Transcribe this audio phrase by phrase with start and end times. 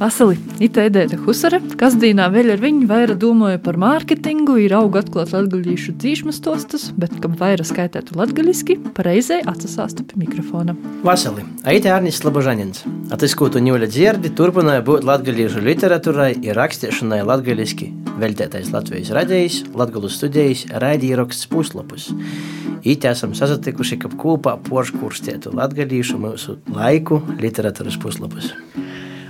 [0.00, 5.02] Vasali, ita Edēta Husare, kas dīnā vēl ar viņu vaira domāja par mārketingu, ir auga
[5.02, 10.72] atklāt latgaļīšu dzīšmas tostas, bet, kam vaira skaitētu latgaļiski, pareizai atsasāstu pie mikrofona.
[11.04, 12.86] Vasali, aita Arnis Slabožanins.
[13.12, 17.92] Atiskūtu ņūļa dzirdi turpināja būt latgaļīšu literatūrai ir rakstiešanai latgaļiski
[18.24, 22.08] veltētais Latvijas radījis, latgalu studējis raidījraksts puslapus.
[22.88, 28.54] It esam sazatikuši, ka kopā porškurstētu latgaļīšu mūsu laiku literatūras puslapus.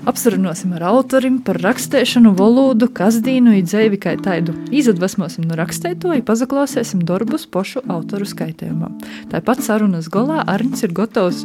[0.09, 4.55] Apsarunāsim ar autorim par rakstēšanu, valodu, kasdīnu, idzēvi kā tādu.
[4.73, 8.89] Izadvesmosim no rakstēto, ja pazaklausēsim darbus pošu autoru skaitījumā.
[9.33, 11.43] Tāpat sarunas golā Arņš ir gatavs,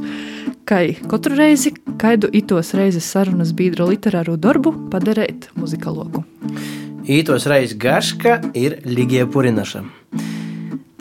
[0.64, 0.80] kā
[1.12, 6.24] katru reizi, kaidu itos reizes sarunas biedra literāro darbu padarīt muzikalogu.
[7.12, 9.84] Ītos reizes garška ir Ligija Purinaša.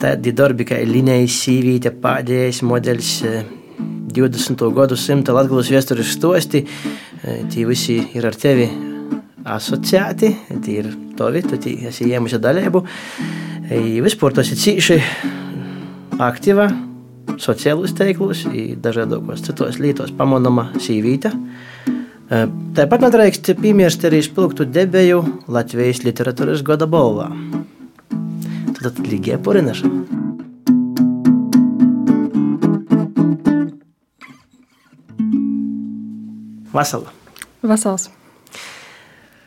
[0.03, 3.15] Tādi darbi kā Linējas sīvīte, pēdējais modelis
[4.11, 4.67] 20.
[4.75, 6.65] gadsimta Latvijas vēstures stosti
[7.51, 8.67] Tivusi ir Artevi
[9.45, 10.31] asociati,
[10.73, 11.77] ir tovi, toti
[12.09, 12.81] jemu še dalēbu.
[13.73, 14.99] I vispār tas ir cīši
[16.21, 16.67] aktīva
[17.41, 21.33] sociālus teiklus, i dažādos citos lītos pamanama sīvīta.
[22.29, 27.29] E Tāpat nedrīkst piemirst arī spilgtu debeju Latvijas literatūras goda balvā.
[28.75, 30.24] Tad lygiai porinašam.
[36.75, 37.11] Vasala.
[37.63, 38.09] Vasals.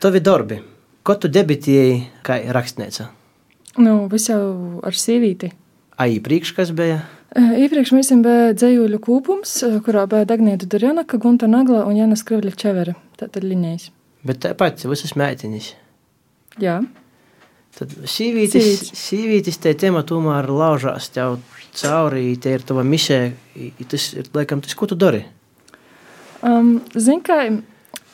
[0.00, 0.62] Tavi darbi.
[1.04, 3.08] Ko tu debitēji kā rakstniece?
[3.76, 5.50] Nu, viss jau ar sīvīti.
[6.00, 7.02] Ai, iepriekš kas bija?
[7.36, 12.96] Iepriekš mums bija dzējuļu kūpums, kurā bija Dagnieta Durjanaka, Gunta Nagla un Jana Skrivļa Čevere.
[13.20, 13.90] Tātad linijas.
[14.24, 15.72] Bet tāpat visas meitiņas.
[16.64, 16.80] Jā.
[17.76, 21.42] Tad sīvītis, sīvītis te tēma tomēr laužās tev
[21.76, 23.26] cauri, te ir tava misē,
[23.84, 25.26] tas ir, laikam, tas, ko tu dari?
[26.42, 27.40] Um, Zini, kā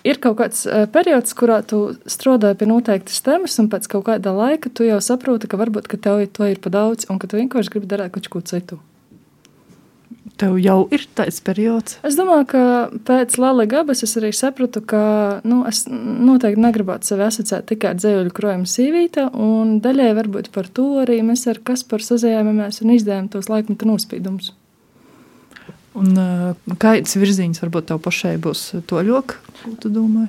[0.05, 4.33] ir kaut kāds uh, periods, kurā tu strādāji pie noteiktas tēmas, un pēc kaut kāda
[4.36, 7.40] laika tu jau saproti, ka varbūt ka tev to ir pa daudz, un ka tu
[7.40, 8.80] vienkārši gribi darīt kaut ko citu.
[10.40, 12.01] Tev jau ir tāds periods.
[12.02, 12.63] Es domāju, ka
[13.07, 15.02] pēc Lapa gabas es arī sapratu, ka
[15.46, 20.67] nu, es noteikti negribētu sevi asociēt tikai ar dzēļu krojumu sīvītā, un daļai varbūt par
[20.74, 24.51] to arī mēs ar Kasparu sazējāmies un izdevām tos laikmeta nospīdumus.
[25.95, 30.27] Un, uh, kāds virziens varbūt tev pašai būs to ļoti, ko tu domā?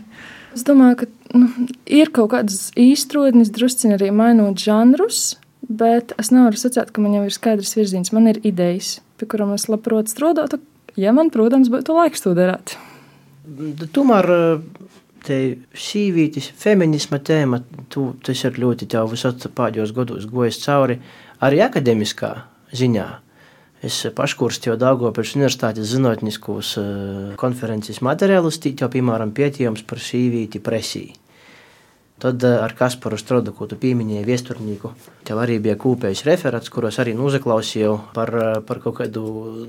[0.56, 1.50] Es domāju, ka nu,
[1.90, 7.26] ir kaut kādas īstenības, drusciņi arī mainot žanrus, bet es nevaru sacīt, ka man jau
[7.26, 8.14] ir skaidrs virziens.
[8.16, 10.62] Man ir idejas, pie kurām es labprāt strādātu,
[11.02, 12.78] ja man, protams, būtu laiks to darīt.
[13.94, 14.30] Tomēr
[15.26, 15.40] te
[15.74, 17.60] sīvītis, feminisma tēma,
[17.90, 21.00] tu, tas ir ļoti tev visat pēdējos gados gojis cauri
[21.44, 22.32] arī akademiskā
[22.76, 23.08] ziņā.
[23.86, 26.72] Es paškurstīju Dāngopēļas universitātes zinātniskos
[27.38, 31.04] konferences materiālus, jau piemēram pētījums par sīvīti presī.
[32.18, 34.94] Tad ar Kasparu Strodu, ko tu pieminēji, viesturnieku,
[35.28, 38.32] tev arī bija kopējs referats, kuros arī noklausīju par,
[38.66, 39.24] par kaut kādu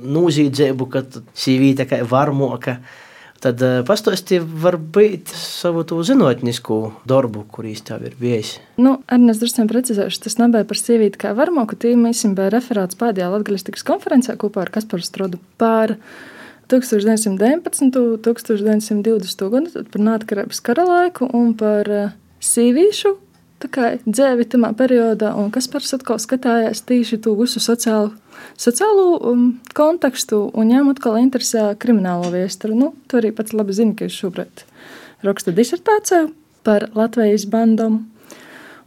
[0.06, 1.02] nozīdzību, ka
[1.34, 2.78] sīvīte kā varmoka.
[3.46, 8.56] Tad pastāstīja, varbūt savu to zinātnisku darbu, kurīs tev ir bijis.
[8.80, 11.78] Nu, arī es drusku precizēšu, tas nebija par sievieti kā varmoku.
[11.78, 15.94] Tīmēs bija referāts pēdējā latgalistikas konferencē kopā ar Kasparu Strodu par
[16.74, 17.86] 1919.
[18.02, 19.46] un 1920.
[19.54, 21.92] gadu par neatkarības kara laiku un par
[22.42, 23.14] sīvīšu
[23.60, 28.12] dzēvi tajā periodā, un kas par atkal skatījās tieši to visu sociālu,
[28.56, 32.76] sociālo um, kontekstu, un ņēma atkal interesē kriminālo vēsturi.
[32.76, 34.66] Nu, tu arī pats labi zini, ka es šobrīd
[35.24, 36.34] rakstu disertāciju
[36.66, 38.04] par Latvijas bandām.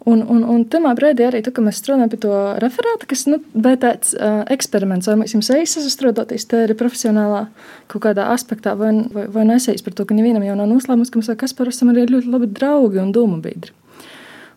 [0.07, 3.81] Un, un, un tajā brīdī arī tā, mēs strādājam pie to referāta, kas nu, bija
[3.81, 7.43] tāds uh, eksperiments, vai mēs jums ejas strādāties arī profesionālā
[7.91, 11.19] kaut kādā aspektā, vai, vai, vai nesējas par to, ka nevienam jau nav noslēmums, ka
[11.19, 13.75] mēs ar Kasparu esam arī ļoti labi draugi un domu biedri.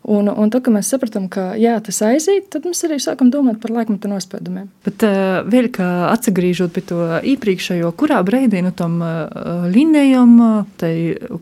[0.03, 3.61] Un, un tad, kad mēs sapratām, ka jā, tas aiziet, tad mēs arī sākam domāt
[3.63, 4.65] par laikmeta nospēdumiem.
[4.83, 10.35] Bet uh, vēl kā atgriežot pie to iepriekšējo, kurā brīdī nu, tam uh, linējam,
[10.83, 10.95] tai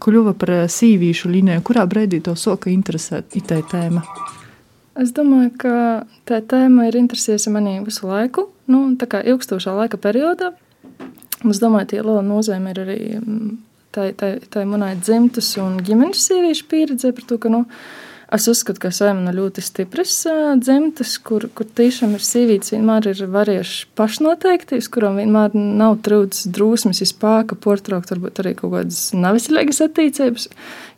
[0.05, 4.05] kļuva par sīvīšu linēju, kurā brīdī to soka interesēt itē tēma?
[5.01, 5.75] Es domāju, ka
[6.29, 10.53] tā tēma ir interesējusi manī visu laiku, nu, tā kā ilgstošā laika periodā.
[11.49, 13.01] Es domāju, tie liela nozīme ir arī
[13.95, 17.65] tā, tā, tā manai dzimtas un ģimenes sieviešu pieredze par to, ka, nu,
[18.31, 20.13] Es uzskatu, ka ir ļoti stiprs
[20.63, 27.03] dzimtas, kur, kur tiešām ir sīvīts, vienmēr ir varieši pašnoteikti, kuram vienmēr nav trūcis drūsmas,
[27.11, 30.47] spēka, portraukt varbūt arī kaut kādas neviselīgas attīstības,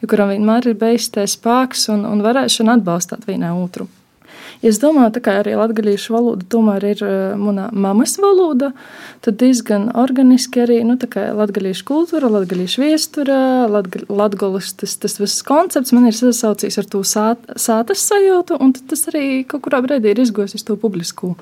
[0.05, 0.79] jo kuram vienmēr ir
[1.17, 3.89] tā spēks un, un varēšana atbalstīt vienā otru.
[4.63, 8.71] Es domāju, ka arī latviešu valoda tomēr ir uh, mana mamas valoda,
[9.25, 13.39] tad diezgan organiski arī nu, latviešu kultūra, latviešu viestura,
[13.69, 19.09] latgolis, tas, tas viss koncepts man ir sasaucījis ar to sāt, sātas sajūtu, un tas
[19.11, 21.35] arī kaut kurā brīdī ir izgojis to publisku.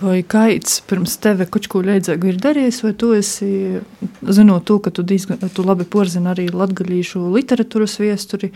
[0.00, 3.80] Vai kaits pirms tevi kaut ko līdzīgu ir darījis, vai tu esi,
[4.24, 8.48] zinot to, ka tu, diezgan, tu labi porzini arī latgaļīšu literatūras viesturi,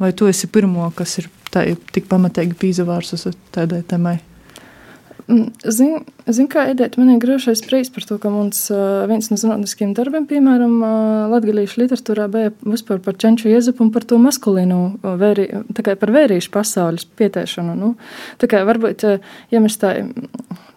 [0.00, 1.64] vai tu esi pirmo, kas ir tā,
[1.94, 4.18] tik pamatīgi pīzavārs uz tādai temai?
[5.30, 8.64] Zinu, zin, kā Edita, man ir grūšais prieks par to, ka mums
[9.08, 10.80] viens no zinātniskiem darbiem, piemēram,
[11.30, 14.80] latgaļīšu literatūrā bija vispār par čenču iezapu un par to maskulīnu,
[15.22, 17.76] vēri, tā kā par vērīšu pasaules pietēšanu.
[17.78, 17.94] Nu,
[18.42, 19.06] tā kā varbūt,
[19.54, 19.94] ja mēs tā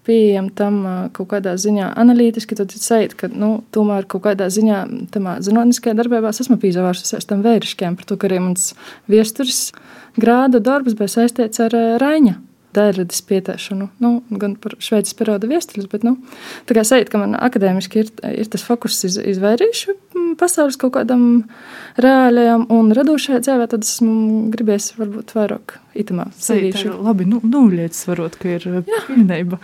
[0.07, 0.79] pieejam tam
[1.15, 4.83] kaut kādā ziņā analītiski, tad sajūt, ka nu, tomēr kaut kādā ziņā
[5.13, 8.71] tamā zinātniskajā darbībā esmu piezavārsusies tam vērišķiem, par to, ka arī mans
[9.11, 9.69] viesturis
[10.19, 12.37] grāda darbs bija saistīts ar Raņa
[12.75, 16.17] daļradas pietēšanu, nu, gan par šveicis perioda viestuļus, bet, nu,
[16.69, 19.97] tā kā sajūt, ka man akadēmiski ir, ir tas fokus iz, izvairīšu
[20.39, 21.23] pasaules kaut kādam
[22.01, 26.95] reālajam un radošajā dzīvē, tad esmu gribējis varbūt vairāk itamā sēdīšu.
[27.05, 28.67] Labi, nu, nu līdzsvarot, ka ir
[29.07, 29.59] pilnība.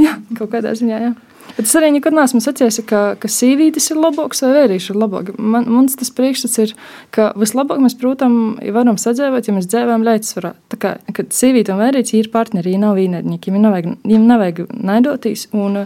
[0.00, 1.14] Jā, kaut kādā ziņā, jā.
[1.56, 5.30] Bet es arī nekad neesmu sacījis, ka, ka sīvītis ir labāks vai vērīši ir labāk.
[5.38, 6.74] Man, mans tas priekšstats ir,
[7.14, 10.52] ka vislabāk mēs, protams, varam sadzīvot, ja mēs dzīvojam līdzsvarā.
[10.72, 15.46] Tā kā, kad sīvīti un vērīts ir partneri, nav vīnēdnieki, viņiem nevajag, viņiem nevajag naidoties.
[15.56, 15.84] Un,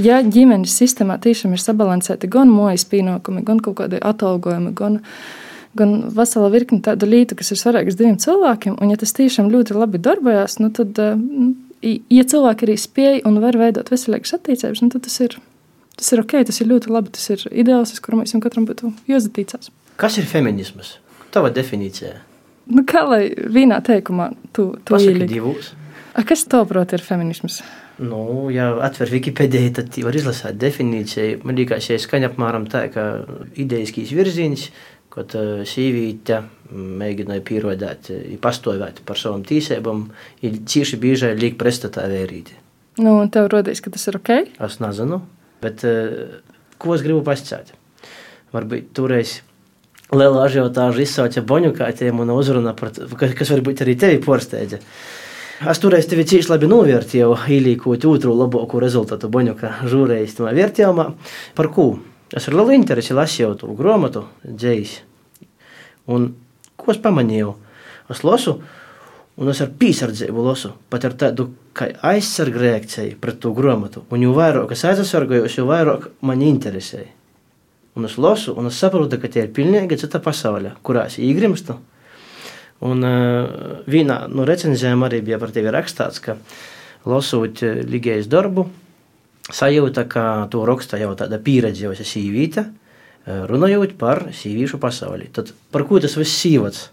[0.00, 5.02] ja ģimenes sistēmā tiešām ir sabalansēti gan mojas pienākumi, gan kaut kādi atalgojumi, gan
[5.76, 8.78] gan vesela virkne tādu lietu, kas ir svarīgas diviem cilvēkiem.
[8.80, 11.50] Un, ja tas tiešām ļoti labi darbojas, nu, tad nu,
[11.84, 15.38] ja cilvēki arī spēj un var veidot veselīgas attiecības, nu, tad tas ir,
[15.98, 17.12] tas ir ok, tas ir ļoti labi.
[17.16, 19.72] Tas ir ideāls, uz kuru mums katram būtu jāsatīcās.
[20.00, 20.96] Kas ir feminisms?
[21.34, 22.14] Tava definīcija.
[22.72, 25.74] Nu, kā lai vienā teikumā tu to ielikt?
[26.26, 27.60] Kas tavuprāt ir feminisms?
[27.96, 31.40] Nu, ja atver Wikipēdiju, tad var izlasīt definīciju.
[31.48, 33.06] Man liekas, ja skaņa apmēram tā, ka
[33.56, 34.66] idejiskīs virziens,
[35.16, 36.42] kad uh, sīvīte
[36.76, 40.06] mēģināja pierādīt, pastāvēt par savām tiesībām,
[40.44, 42.56] ir cieši bieži liek pretstatā vērīti.
[43.00, 44.32] Nu, un tev rodīs, ka tas ir ok?
[44.66, 45.20] Es nezinu,
[45.64, 46.38] bet uh,
[46.80, 47.74] ko es gribu pasakāt?
[48.54, 49.40] Varbūt toreiz
[50.14, 54.80] liela ažiotāža izsauca Boņukātiem un uzruna, par, kas varbūt arī tevi porsteidza.
[55.66, 61.06] Es toreiz tevi cīši labi novērtēju, ielīkot otru labāko rezultātu Boņukā žūrējas tamā vērtējumā.
[61.56, 61.88] Par ko?
[62.34, 64.96] Es ar lielu interesi lasīju to grāmatu, dzējs.
[66.10, 66.32] Un
[66.78, 67.52] ko es pamanīju?
[68.10, 68.56] Es lasu,
[69.36, 71.48] un es ar piesardzību lasu, pat ar tādu
[72.06, 74.02] aizsargu reakciju pret to grāmatu.
[74.10, 77.12] Un jo vairāk es aizsargājos, jo vairāk man interesēja.
[77.96, 81.78] Un es lasu, un es saprotu, ka tie ir pilnīgi cita pasaule, kurā es iegrimstu.
[82.84, 86.36] Un uh, vienā no recenzijām arī bija par tevi rakstīts, ka
[87.08, 88.66] lasot uh, Ligējas darbu,
[89.52, 92.66] sajūta, ka to raksta jau tāda pieredzējusi sīvīte,
[93.26, 95.30] runājot par sīvīšu pasauli.
[95.34, 96.90] Tad par ko tas viss sīvats?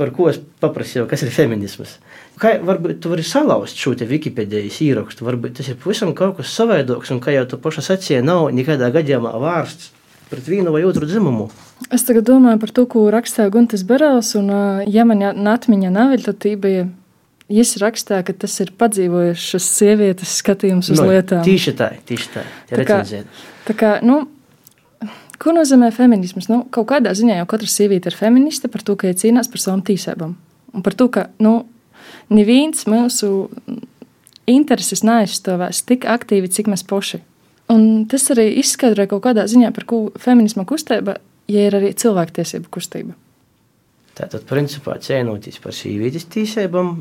[0.00, 1.98] Par ko es paprasīju, kas ir feminisms?
[2.40, 6.54] Kā varbūt tu vari salauzt šo te Wikipēdijas īrakstu, varbūt tas ir pavisam kaut kas
[6.56, 9.90] savaidoks, un kā jau tu paša sacīja, nav nekādā gadījumā vārsts
[10.30, 11.50] pret vienu vai otru dzimumu.
[11.92, 14.48] Es tagad domāju par to, ko rakstīja Guntis Berels, un
[14.88, 16.88] ja man atmiņa nav, tad tī bija
[17.48, 21.40] Viņš rakstīja, ka tas ir padzīvojušas sievietes skatījums uz no, lietām.
[21.46, 22.42] Tieši tā, tieši tā.
[22.68, 22.98] Tā kā,
[23.64, 24.26] tā kā, nu,
[25.38, 26.48] Ko nozīmē feminisms?
[26.50, 29.62] Nu, kaut kādā ziņā jau katra sieviete ir feministe par to, ka viņa cīnās par
[29.62, 30.34] savām tiesībām.
[30.74, 31.60] Un par to, ka nu,
[32.34, 33.46] neviens mūsu
[34.50, 37.22] intereses neaizstāvēs tik aktīvi, cik mēs paši.
[37.70, 41.18] Un tas arī izskaidro kaut kādā ziņā, par ko feminisma kustība,
[41.52, 43.14] ja ir arī cilvēktiesība kustība.
[44.18, 46.96] Tātad, principā, cīnoties par sievietes tiesībām,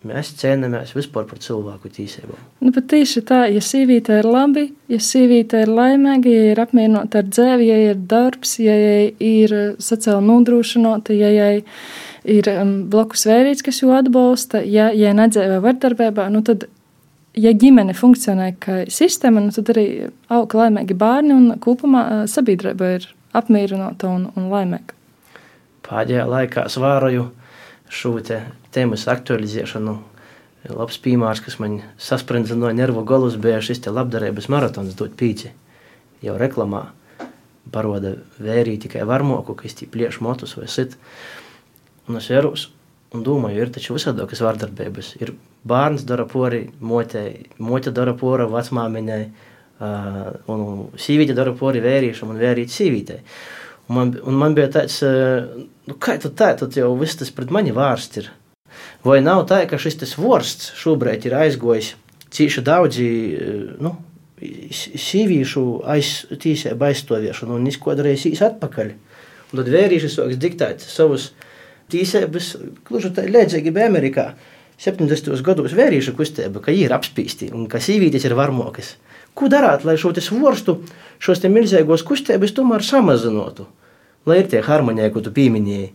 [0.00, 2.38] Mēs cīnāmies vispār par cilvēku tiesībām.
[2.64, 7.26] Nu, tieši tā, ja sīvīte ir labi, ja sīvīte ir laimīga, ja ir apmierināta ar
[7.28, 8.76] dzīvi, ja ir darbs, ja
[9.12, 16.30] ir sociāli nodrošināta, ja ir um, blakus vērīts, kas viņu atbalsta, ja, ja nedzēvē vardarbībā,
[16.32, 16.64] nu tad,
[17.36, 19.84] ja ģimene funkcionē kā sistēma, nu tad arī
[20.32, 23.04] aug laimīgi bērni un kopumā sabiedrība ir
[23.36, 24.96] apmierināta un, un laimīga.
[25.84, 27.28] Pēdējā laikā svāroju
[27.90, 28.44] šo te
[28.74, 29.98] tēmas aktualizēšanu.
[30.70, 35.54] Labs piemērs, kas man sasprindza no nervu galus, bija šis labdarības maratons dot pīci.
[36.20, 36.90] Jau reklamā
[37.72, 40.98] paroda vērī tikai varmoku, kas tī plieš motus vai sit.
[42.08, 42.68] Un es vērus
[43.14, 45.14] un domāju, ir taču visādākas vārdarbības.
[45.22, 45.34] Ir
[45.66, 49.22] bērns dara pori motei, mote dara pora vecmāmiņai,
[49.80, 50.20] uh,
[50.52, 50.66] un
[51.00, 53.20] sīvīte dara pori vērīšam un vērīt sīvītei.
[53.22, 57.32] Un man, un man bija tāds, uh, nu kā tu tā, tad jau viss tas
[57.34, 58.30] pret mani vārsts ir.
[59.04, 61.94] Vai nav tā, ka šis vorsts šobrīd ir aizgojis
[62.30, 63.08] cīši daudzi
[63.82, 63.94] nu,
[64.40, 68.94] sīvīšu aiztīsību aizstāviešanu un izkodarējas īs atpakaļ.
[69.50, 71.30] Un tad vērīši sāks diktēt savus
[71.90, 72.54] tīsības,
[72.86, 74.30] gluži tā līdzīgi bija Amerikā.
[74.80, 75.34] 70.
[75.44, 78.94] gados vērīšu kustība, ka ir apspīsti un ka sīvītes ir varmokas.
[79.36, 80.78] Ko darāt, lai šo vorstu,
[81.20, 83.66] šos milzīgos kustības tomēr samazinātu?
[84.28, 85.90] Lai ir tie harmonija, ko tu pieminēji.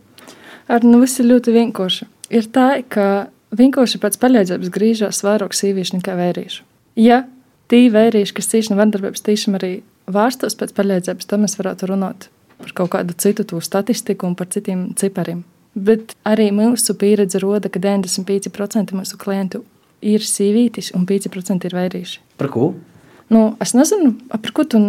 [0.72, 2.08] Ar nu viss ir ļoti vienkārši.
[2.34, 6.63] Ir tā, ka vienkārši pēc palīdzības grīžās vairāk sīvīšu nekā vērīšu.
[6.98, 7.24] Ja
[7.72, 9.74] tī vērīši, kas cīši no vardarbības tīšām arī
[10.12, 12.29] vārstos pēc palīdzības, tad mēs varētu runāt
[12.62, 15.44] par kaut kādu citu statistiku un par citiem cipariem.
[15.75, 19.65] Bet arī mūsu pieredze roda, ka 95% mūsu klientu
[20.01, 22.22] ir sīvītis un 5% ir vērīši.
[22.39, 22.74] Par ko?
[23.34, 24.79] Nu, es nezinu, par ko tu,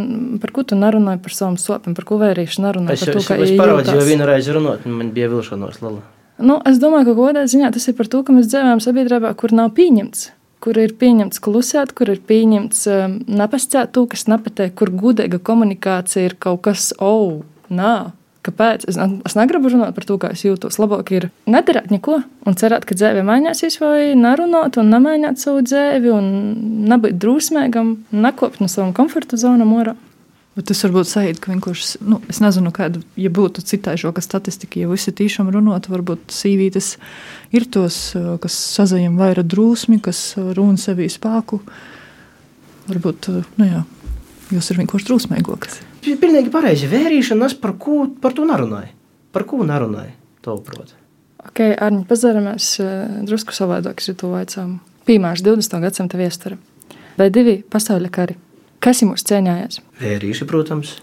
[0.42, 2.98] par ko tu nerunāji par savām sopēm, par ko vērīšu nerunāju.
[2.98, 6.02] Es, to, es, es parādīju, jo vienu reizi runāt, man bija vilšanos liela.
[6.36, 9.56] Nu, es domāju, ka godā ziņā tas ir par to, ka mēs dzīvojam sabiedrībā, kur
[9.56, 10.26] nav pieņemts.
[10.60, 16.28] Kur ir pieņemts klusēt, kur ir pieņemts um, nepascēt to, kas nepateikt, kur gudīga komunikācija
[16.28, 17.40] ir kaut kas, oh,
[17.72, 18.12] nā,
[18.46, 18.86] Kāpēc?
[18.86, 20.78] Es, es negribu runāt par to, kā es jūtos.
[20.78, 26.12] Labāk ir nedarīt neko un cerēt, ka dzīve mainīsies, vai nerunāt un nemainīt savu dzīvi,
[26.14, 26.28] un
[26.86, 29.96] nebūt drusmīgam, nekopt no savām komforta zonām orā.
[30.56, 34.78] Bet tas varbūt sajūt, ka vienkārši, nu, es nezinu, kāda, ja būtu citai šo statistika,
[34.80, 36.94] ja visi tiešām runātu, varbūt sīvītes
[37.52, 37.98] ir tos,
[38.40, 40.22] kas sazajam vairāk drūsmi, kas
[40.56, 41.60] runa sevī spēku.
[42.86, 43.82] Varbūt, nu jā,
[44.54, 45.80] jūs ir vienkārši drūsmīgākas.
[46.02, 46.88] Tas ir pilnīgi pareizi.
[46.90, 48.92] Vērīšana, par ko par to nerunāju.
[49.34, 50.14] Par ko nerunāju?
[50.46, 50.94] Tavuprāt.
[51.46, 54.78] Ok, Arņi, pazaramies uh, drusku savādāk situācijām.
[55.06, 55.78] Piemērs 20.
[55.84, 56.58] gadsimta viestura.
[57.16, 58.36] Vai divi pasaules kari?
[58.82, 59.80] Kas ir mūsu cēņājās?
[60.02, 60.96] Vērīši, protams.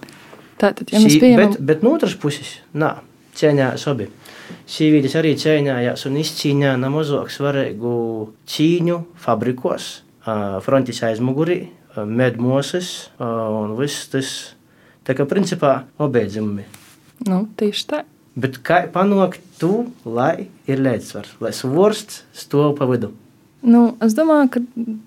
[0.61, 1.55] Tātad, ja mēs pieņemam...
[1.55, 2.95] Bet, bet no otras puses, nā,
[3.39, 4.09] cēņājās abi.
[4.69, 7.93] Sīvītis arī cēņājās un izcīņā namazāk svarīgu
[8.53, 9.89] cīņu fabrikos,
[10.63, 11.59] frontis aizmugurī,
[12.09, 14.33] medmoses un viss tas
[15.03, 16.63] Tā kā principā obēdzimumi.
[17.27, 18.03] Nu, tieši tā.
[18.39, 23.11] Bet kā panākt to, lai ir līdzsvars, lai svorsts stāv pa vidu?
[23.63, 24.61] Nu, es domāju, ka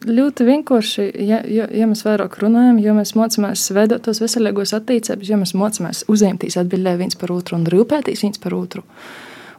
[0.08, 5.28] ļoti vienkārši, ja, ja, ja mēs vairāk runājam, ja mēs mācāmies veidot tos veselīgos attīstības,
[5.32, 8.84] ja mēs mācāmies uzņemties atbildēt viens par otru un rūpēties viens par otru,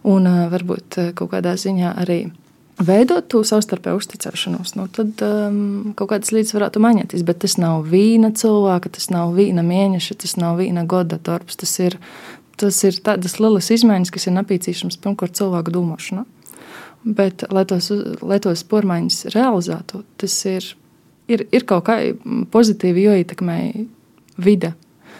[0.08, 2.24] un uh, varbūt uh, kaut kādā ziņā arī
[2.84, 7.26] veidot to savstarpēju uzticēšanos, nu, tad um, kaut kādas lietas varētu mainīties.
[7.28, 11.58] Bet tas nav viena cilvēka, tas nav viena mēneša, tas nav viena gada darbs.
[11.60, 11.98] Tas ir,
[12.60, 16.26] tas ir tādas lielas izmaiņas, kas ir nepieciešamas pirmkārt cilvēku domāšanā.
[17.08, 17.90] Bet, lai tos,
[18.26, 20.68] lai tos pormaiņas realizētu, tas ir,
[21.32, 22.02] ir, ir kaut kā
[22.54, 23.60] pozitīvi ietekmē
[24.44, 24.74] vide.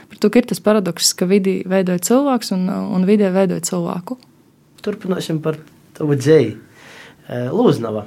[0.08, 4.20] Par to ir tas paradoks, ka vidi veidoja cilvēks un, un vide veidoja cilvēku.
[4.86, 5.60] Turpināsim par
[5.98, 6.66] tavu dzēju.
[7.27, 8.05] Lūznava.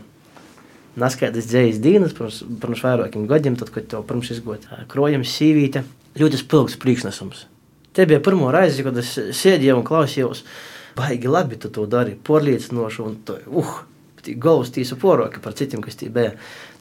[1.00, 5.84] Naskaidas dzējas dienas, pirms, pirms vairākiem gadiem, tad, kad to pirms izgāja krojums, sīvīte,
[6.18, 7.44] ļoti spilgts priekšnesums.
[7.94, 10.42] Te bija pirmo reizi, kad es sēdēju un klausījos,
[10.98, 13.78] baigi labi tu to dari, porliecinoši un to, uh,
[14.40, 16.34] galvas tīsa poroka par citiem, kas tie bija.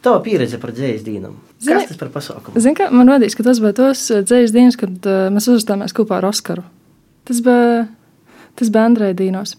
[0.03, 1.37] Tava pieredze par dzējas dienām.
[1.59, 2.59] Kas tas par pasākumu?
[2.59, 6.19] Zini, kā man vadīs, ka tas bija tos dzējas dienas, kad uh, mēs uzstājāmies kopā
[6.19, 6.63] ar Oskaru.
[7.27, 7.87] Tas bija
[8.59, 9.55] Tas bija Andrei Dīnos.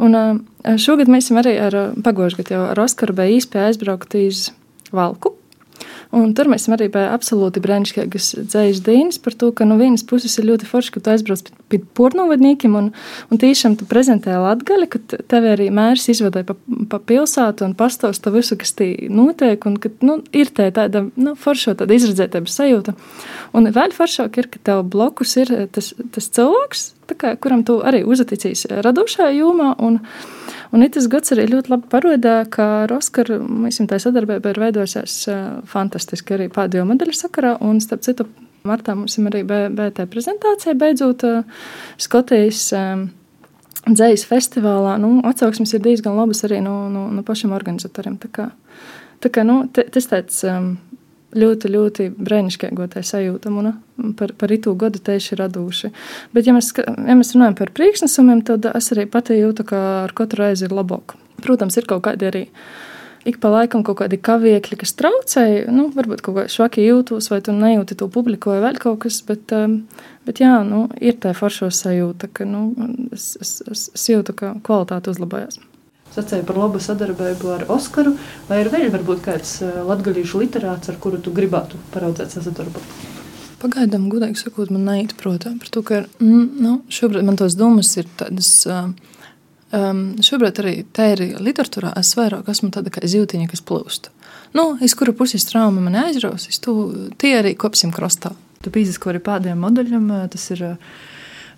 [0.00, 0.16] Un,
[0.80, 4.48] šogad mēs arī ar pagājušajā gadā ar Oskaru bija īspēja aizbraukt uz
[4.94, 5.37] Valku.
[6.14, 10.38] Un tur mēs arī bijām absolūti brīnišķīgas dzīslas dienas par to, ka no vienas puses
[10.40, 12.90] ir ļoti forši, ka tu aizbrauc pie, pornovadniekiem un,
[13.28, 16.56] un tiešām tu prezentē latgali, ka tev arī mērs izvadāja pa,
[16.88, 21.36] pa pilsētu un pastāsta visu, kas tī notiek, un ka nu, ir tā tāda nu,
[21.36, 22.96] forša tāda izredzētības sajūta.
[23.52, 26.88] Un vēl foršāk ir, ka tev blokus ir tas, tas cilvēks,
[27.20, 29.74] kā, kuram tu arī uzticīs radošajā jomā.
[29.84, 30.00] Un,
[30.74, 35.14] Un tas gads arī ļoti labi parādā, ka ar Oskaru mēs tā sadarbība ir veidojusies
[35.70, 37.54] fantastiski arī pēdējo medaļu sakarā.
[37.64, 38.26] Un, starp citu,
[38.68, 41.24] martā mums ir arī BT prezentācija beidzot
[41.96, 42.66] Skotijas
[43.88, 44.98] dzējas festivālā.
[45.00, 48.18] Nu, atsauksmes ir diezgan labas arī no, no, no pašiem organizatoriem.
[48.20, 48.50] Tā kā,
[49.24, 50.42] tā kā nu, tas tāds.
[50.44, 50.76] Um,
[51.36, 53.72] ļoti, ļoti brīnišķīgo tā sajūtam un
[54.16, 55.92] par, par itu gadu tieši raduši.
[56.32, 60.14] Bet, ja mēs, ja mēs runājam par priekšnesumiem, tad es arī pati jūtu, ka ar
[60.16, 61.18] katru reizi ir labāk.
[61.44, 62.44] Protams, ir kaut kādi arī
[63.28, 65.68] ik pa laikam kaut kādi kaviekļi, kas traucēja.
[65.74, 69.20] Nu, varbūt kaut kā švaki jūtos, vai tu nejūti to publiku vai vēl kaut kas,
[69.28, 69.82] bet, um,
[70.28, 72.70] bet jā, nu, ir tā foršo sajūta, ka nu,
[73.12, 75.60] es, es, es, es jūtu, ka kvalitāte uzlabojās
[76.18, 78.16] sacēju par labu sadarbību ar Oskaru,
[78.50, 82.96] vai ir vēl varbūt kāds eh, latgaļīšu literāts, ar kuru tu gribētu paraudzēt sasadarbot?
[83.58, 88.10] Pagaidām, gudīgi sakot, man neizprota par to, ka mm, nu, šobrīd man tos domas ir
[88.20, 88.52] tādas
[89.68, 91.90] Um, šobrīd arī tā ir literatūrā.
[92.00, 94.08] Es vairāk esmu tāda kā zīltiņa, kas plūst.
[94.56, 96.74] Nu, iz kura puses trauma man aizraus, tu,
[97.20, 98.32] tie arī kopsim krastā.
[98.64, 100.64] Tu pīzisko arī pādiem modeļam, tas ir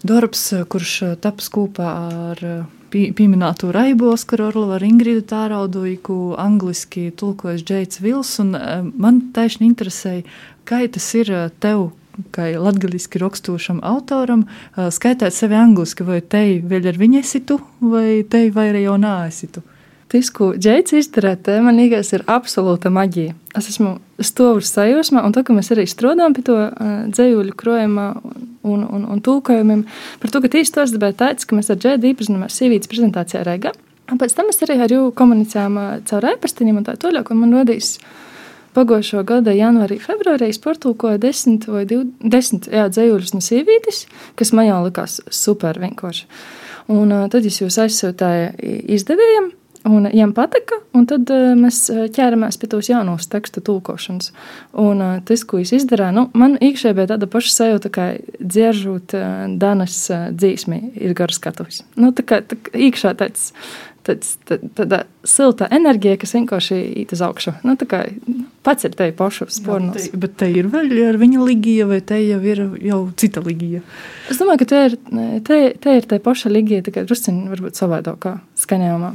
[0.02, 1.92] darbs, kurš taps kopā
[2.32, 2.42] ar
[2.90, 8.54] pieminēto Raibu Oskaru Orlovu ar Ingridu Tārauduiku, angliski tulkojas Džeits Vils, un
[9.00, 10.26] man taisni interesēja,
[10.68, 11.32] kā tas ir
[11.62, 11.90] tev,
[12.34, 18.22] kā latgaliski rakstošam autoram, skaitāt sevi angliski, vai te vēl ar viņu esi tu, vai
[18.28, 19.64] te vai arī jau nā esi tu?
[20.10, 23.36] Tas, ko Džeits izdarīja, man liekas, ir absolūta maģija.
[23.58, 26.56] Es esmu stāvus sajūsmā, un tā, ka mēs arī strādājam pie to
[27.14, 29.84] dzējuļu krojuma un, un, un tulkojumiem,
[30.22, 33.44] par to, ka tieši tos bija tāds, ka mēs ar Džeidu iepazinājāmies sievietes prezentācijā.
[34.10, 35.78] Un pēc tam mēs arī ar viņu komunicējām
[36.10, 37.94] caur e-pastiņiem un tā tālāk, un man radīs
[38.70, 44.04] Pagājušo gada janvārī, februārī es portulkoju desmit vai divdesmit dzējuļus no sievietes,
[44.38, 46.28] kas man jau likās super vienkārši.
[46.94, 48.52] Un tad es jūs aizsūtāju
[48.94, 49.50] izdevējiem,
[49.88, 54.28] Un viņam patika, un tad uh, mēs ķēramies pie tos jaunos tekstu tulkošanas.
[54.76, 58.08] Un uh, tas, ko es izdarīju, nu, man iekšēji bija tāda paša sajūta, kā
[58.40, 61.80] dzieržot uh, Danas uh, dzīsmi, ir garas skatuves.
[61.96, 63.46] Nu, tā kā tā, iekšā tāds,
[64.04, 67.56] tāds, tā, tāda silta enerģija, kas vienkārši īt uz augšu.
[67.64, 68.02] Nu, tā kā
[68.66, 70.10] pats ir te pašu spornos.
[70.10, 73.80] Jā, bet te ir vēl ar viņa ligija, vai te jau ir jau cita ligija?
[74.28, 75.00] Es domāju, ka te ir
[75.48, 79.14] te, te ir te paša ligija, tikai drusciņi varbūt savādākā skaņojumā.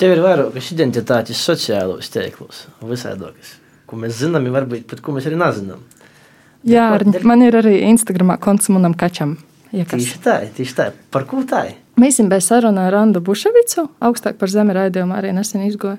[0.00, 5.36] Tev ir vairākas identitātes sociālos tīklos, visādokas, ko mēs zinām, varbūt pat ko mēs arī
[5.36, 5.82] nezinām.
[6.64, 9.36] Jā, ar, man ir arī Instagramā konts manam kačam.
[9.76, 10.86] Ja tieši tā, tieši tā.
[11.12, 11.66] Par ko tā?
[12.00, 15.98] Mēs bijām bez sarunā ar Randu Buševicu, augstāk par zemi raidījumu arī nesen izgoja.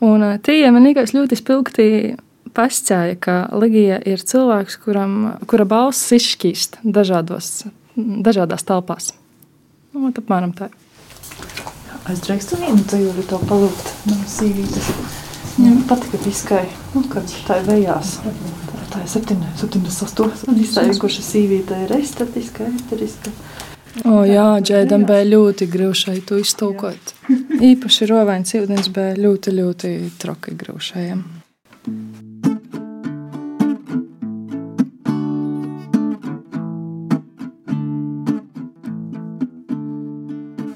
[0.00, 1.88] Un tie man liekas ļoti spilgti
[2.56, 5.18] pascēja, ka Ligija ir cilvēks, kuram,
[5.48, 7.66] kura balss izšķīst dažādos,
[7.96, 9.12] dažādās telpās.
[9.92, 10.72] Nu, apmēram tā.
[12.10, 14.88] Es drīkstu vienu dzīvi to palūgt no sīvītes.
[15.52, 16.64] Viņam patika piskai,
[16.96, 18.16] nu, kad tā ir vējās.
[18.92, 20.48] Tā ir 78.
[20.50, 23.30] Un iztaiguša sīvīte ir estetiska, eteriska.
[24.08, 27.14] O jā, Džēdam bija ļoti grūšai to iztulkot.
[27.70, 31.41] Īpaši rovains ūdens bija ļoti, ļoti troki grūšajam.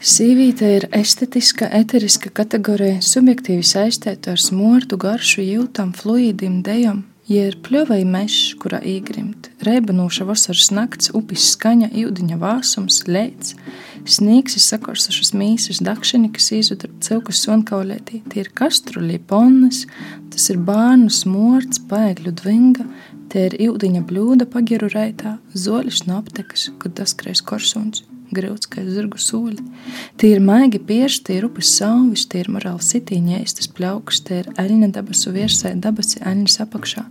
[0.07, 7.01] Sīvīte ir estetiska, eteriska kategorija, subjektīvi saistīta ar smortu, garšu, jūtām, fluīdim, dejam.
[7.27, 13.57] Ja ir pļovai mežs, kurā īgrimt, reibanūša vasaras nakts, upes skaņa, ūdeņa vāsums, lēts,
[14.07, 19.89] sniegs ir sakorsušas mīsas, dakšani, kas izudra cilkus sonkaulētī, tie ir kastruļi, ponnas,
[20.31, 22.87] tas ir bārnu smorts, paēgļu dvinga,
[23.35, 28.85] tie ir ūdeņa bļūda pagiru reitā, zoļus no aptekas, kad tas kreis korsuns grūts kā
[28.87, 29.63] zirgu sūļi.
[30.21, 34.41] Tie ir maigi pieši, tie ir upes sauvis, tie ir morāli sitīņi, ēstas pļaukas, tie
[34.43, 37.05] ir aļņa dabasu virsē, dabasi aļņas apakšā.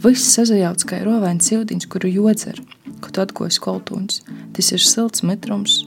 [0.00, 2.60] Viss sazajauts kā rovēns sildiņš, kuru jodzer,
[3.04, 4.22] kad atgojas koltūns.
[4.56, 5.82] Tas ir silts mitrums,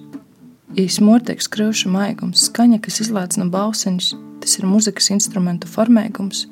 [0.78, 6.48] īsmortieks krūša maigums, skaņa, kas izlēc no bauseņas, tas ir muzikas instrumentu formēgums,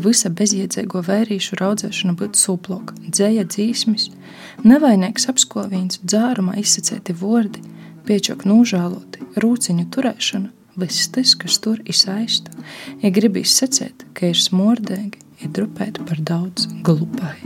[0.00, 4.08] visa bezjēdzīgo vērīšu raudzēšana būtu sūploka, dzēja dzīsmis,
[4.64, 7.60] nevainīgs apskovīns, dzērumā izsacēti vordi,
[8.08, 12.54] piečok nožēloti, rūciņu turēšana, viss tas, kas tur izsaista,
[13.02, 17.36] ja gribīs secēt, ka ir smordīgi, ir drupēt par daudz glupai.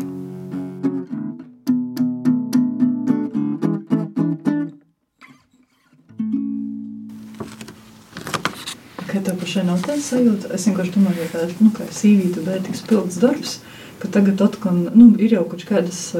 [9.17, 10.51] Vai tev pašai nav tāda sajūta?
[10.53, 13.55] Es vienkārši domāju, ka nu, kā sīvīta bija tik spilgts darbs,
[14.03, 16.11] ka tagad atkal nu, ir jau kaut kādas.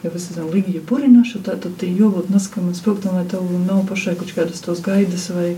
[0.00, 4.14] Ja es esmu līnija purināšu, tad, tad jābūt naskam un spilgtam, lai tev nav pašai
[4.20, 5.56] kaut kādas tos gaidas vai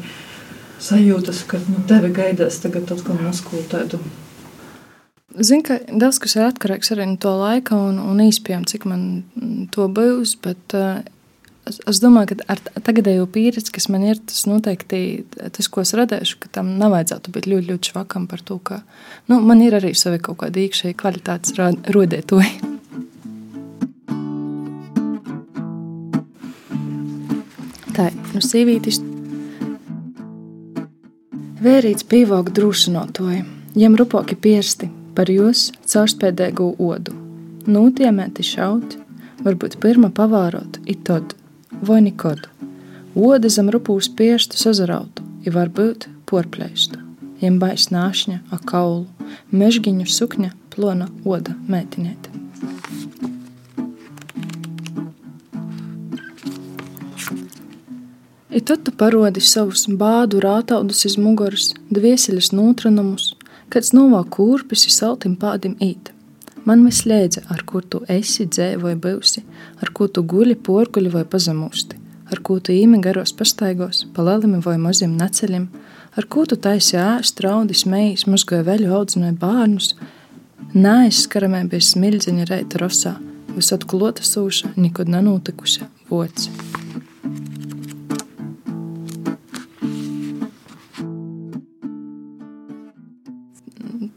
[0.82, 4.00] sajūtas, ka nu, tevi gaidās tagad atkal naskulu tādu.
[5.37, 9.68] Zinu, ka daudz kas ir atkarīgs arī no to laika un, un īspējām, cik man
[9.76, 11.04] to būs, bet uh,
[11.62, 15.94] Es, es domāju, ka ar tagadējo pieredzi, kas man ir, tas noteikti tas, ko es
[15.94, 18.81] redzēšu, ka tam nevajadzētu būt ļoti, ļoti švakam par to, ka
[19.31, 21.55] nu, man ir arī savi kaut kādi iekšēji kvalitātes
[21.94, 22.51] rodētoji.
[27.92, 28.98] Tā ir nu, sīvītis.
[31.62, 33.44] Vērīts pīvāk drūšanotoji,
[33.79, 37.14] jiem rupoki piersti par jūs caurspēdēgu odu.
[37.70, 38.96] Nūtiemēti šaut,
[39.46, 41.07] varbūt pirma pavārot, it
[41.83, 42.47] nekad.
[43.14, 46.99] Oda zem rupūs pieštu sazarautu, ja var būt porpleistu.
[47.42, 49.07] Jiem bais nāšņa, a kaulu,
[49.51, 52.31] mežgiņu sukņa, plona oda mētinēta.
[58.53, 63.33] I tad tu parodi savus bādu rātaudus iz muguras, dvieseļas nūtranumus,
[63.73, 66.12] kāds novāk kurpis iz saltim pādim īt.
[66.64, 69.42] Man viss liedza, ar kur tu esi, dzēvi vai būsi,
[69.83, 71.98] ar ko tu guļi, porguļi vai pazemūsti,
[72.31, 75.66] ar ko tu īmi garos pastaigos, pa lelimi vai maziem neceļiem,
[76.14, 79.96] ar ko tu taisi ēst, raudis, mejas, mazgoja veļu audzināja bērnus,
[80.77, 83.16] neaizskaramē bez smildziņa reita rosā,
[83.57, 86.55] visot klota sūša, nekad nenotikuša voci.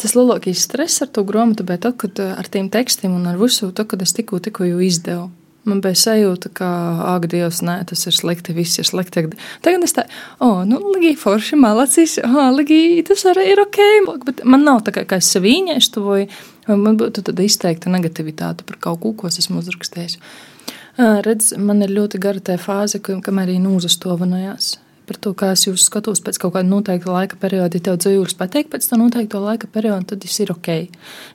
[0.06, 3.72] Tas lielākais stress ar to grāmatu bija tad, kad ar tiem tekstiem un ar visu
[3.74, 5.32] to, kad es tikko, tikko jau izdevu.
[5.66, 6.68] Man bija sajūta, ka,
[7.16, 9.24] ak, Dievs, nē, tas ir slikti, viss ir slikti.
[9.66, 10.14] Tagad es tādu,
[10.46, 13.82] oh, nu, Ligija, forši, malacīs, ah, Ligija, tas arī ir ok.
[14.28, 16.22] Bet man nav tā kā, kā es sev īņēšu, vai,
[16.70, 20.20] vai man būtu tāda izteikta negativitāte par kaut ko, ko es esmu uzrakstījis.
[21.26, 24.76] Redz, man ir ļoti gara tā fāze, kamēr arī nūzastovinājās
[25.08, 27.78] par to, kā es jūs skatos pēc kaut kāda noteikta laika perioda.
[27.78, 30.70] Ja tev dzīvības patīk pēc tā noteikta laika perioda, tad tas ir ok.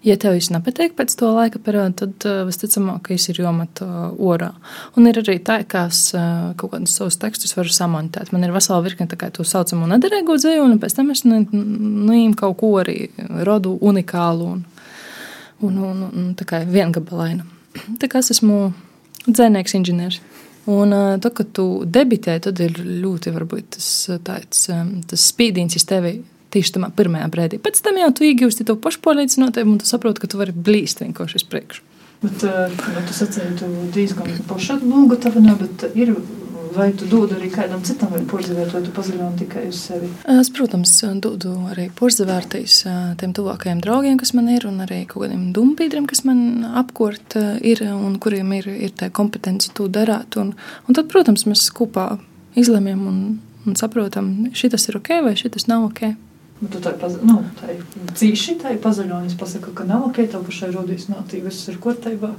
[0.07, 3.83] Ja tev viss nepatīk pēc to laika perioda, tad uh, visticamāk, ka tas ir jomat
[3.85, 4.51] uh, orā.
[4.99, 8.35] Un ir arī tā, ka es uh, kaut kādus savus tekstus varu samontēt.
[8.35, 12.59] Man ir vesela virkne tā to saucamo nederīgo dzīvi, un pēc tam es nīmu kaut
[12.61, 12.99] ko arī
[13.47, 14.65] rodu unikālu un,
[15.63, 17.47] un, un, un tā kā viengabalainu.
[18.03, 18.73] Tā kā es esmu
[19.29, 20.21] dzēnieks inženieris.
[20.69, 23.89] Un tad, kad tu debitē, tad ir ļoti varbūt, tas,
[24.27, 24.67] tāds,
[25.09, 26.19] tas spīdījums uz tevi
[26.53, 27.61] tieši tajā pirmajā brīdī.
[27.63, 31.41] Pēc tam jau tu iegūsti to pašpārliecinātību, un tu saproti, ka tu vari blīst vienkārši
[31.41, 31.87] uz priekšu.
[32.21, 36.13] Bet, bet tu sacīji, tu diezgan pašā nogatavināji, bet ir
[36.71, 40.11] Vai tu dod arī kādam citam porcelānu, vai tu pazaļoni tikai uz sevi?
[40.31, 42.81] Es, protams, dodu arī porcelānīs
[43.21, 47.83] tiem tuvākajiem draugiem, kas man ir, un arī kaut kādiem dumpīdriem, kas man apkort ir,
[47.91, 50.39] un kuriem ir, ir tā kompetence to darīt.
[50.41, 50.55] Un,
[50.87, 52.13] un tad, protams, mēs kopā
[52.59, 53.23] izlemjam un,
[53.67, 56.13] un saprotam, šis ir ok vai šis nav ok.
[56.61, 57.39] Bet tu tā ir nu,
[58.21, 62.35] cīši, tā ir pazaļonis, pasaka, ka nav ok, tev pašai rodīs nātī, viss ir kārtībā.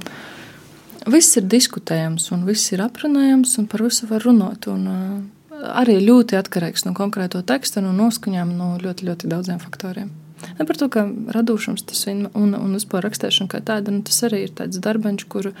[1.10, 4.68] Viss ir diskutējams, un viss ir aprunājams, un par visu var runāt.
[4.70, 10.12] Un, uh, arī ļoti atkarīgs no konkrēto teksta, no noskaņām, no ļoti, ļoti daudziem faktoriem.
[10.58, 14.54] Ne par to, ka radošums un, un, vispār rakstēšana kā tāda, nu, tas arī ir
[14.58, 15.52] tāds darbiņš, kuru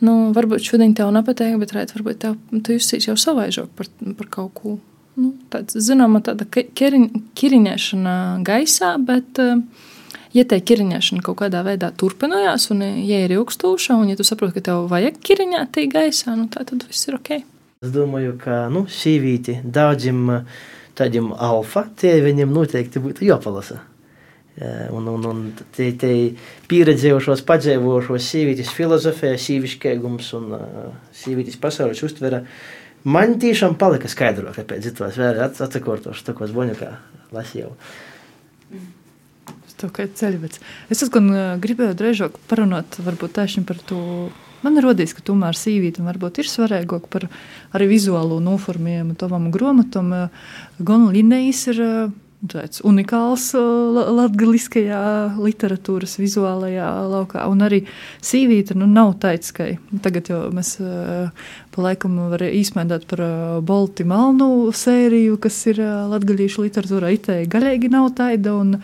[0.00, 4.30] nu, varbūt šodien tev nepatīk, bet rēt, varbūt tev, tu justies jau savaižāk par, par
[4.32, 4.78] kaut ko.
[5.16, 9.60] Nu, tāds, zināma, tāda kiriņ, kiriņēšana gaisā, bet uh,
[10.36, 14.58] ja tā kiriņāšana kaut kādā veidā turpinājās, un ja ir ilgstoša, un ja tu saproti,
[14.58, 17.36] ka tev vajag kiriņāt tī gaisā, nu tā tad viss ir ok.
[17.84, 20.24] Es domāju, ka nu, sīvīti daudziem
[20.96, 23.82] tādiem alfa, tie viņiem noteikti būtu jāpalasa.
[24.56, 25.40] Un, un, un
[25.76, 26.12] tie, tie
[26.70, 32.40] pieredzējušos, padzīvojušos sievietes filozofija, sīvišķīgums un uh, sievietes pasaules uztvere.
[33.04, 36.94] Man tiešām palika skaidrāk, kāpēc citos vēl atsakotos, tā ko es boņu kā
[37.36, 37.74] lasīju.
[39.76, 40.62] To kā ceļvedis.
[40.88, 41.28] Es gan
[41.60, 42.96] gribēju drēžāk parunāt
[43.68, 44.00] par to.
[44.64, 47.28] Man rodīs, ka tomēr sīvītam varbūt ir svarīgāk par
[47.76, 50.30] arī vizuālo noformējumu tavam gromatam.
[50.80, 55.00] Gan Linējs ir uh, tāds unikāls latgaliskajā
[55.40, 57.82] literatūras vizuālajā laukā, un arī
[58.24, 59.68] sīvīta nu, nav tāds, ka
[60.04, 63.24] tagad jau mēs pa laikam varam īsmēdāt par
[63.66, 68.76] Balti Malnu sēriju, kas ir latgalīšu literatūrā, itē gaļīgi nav taida, un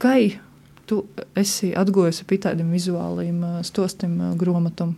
[0.00, 0.16] Kā
[0.88, 1.04] tu
[1.38, 4.96] esi atgojusi pie tādiem vizuāliem stostiem gromatam?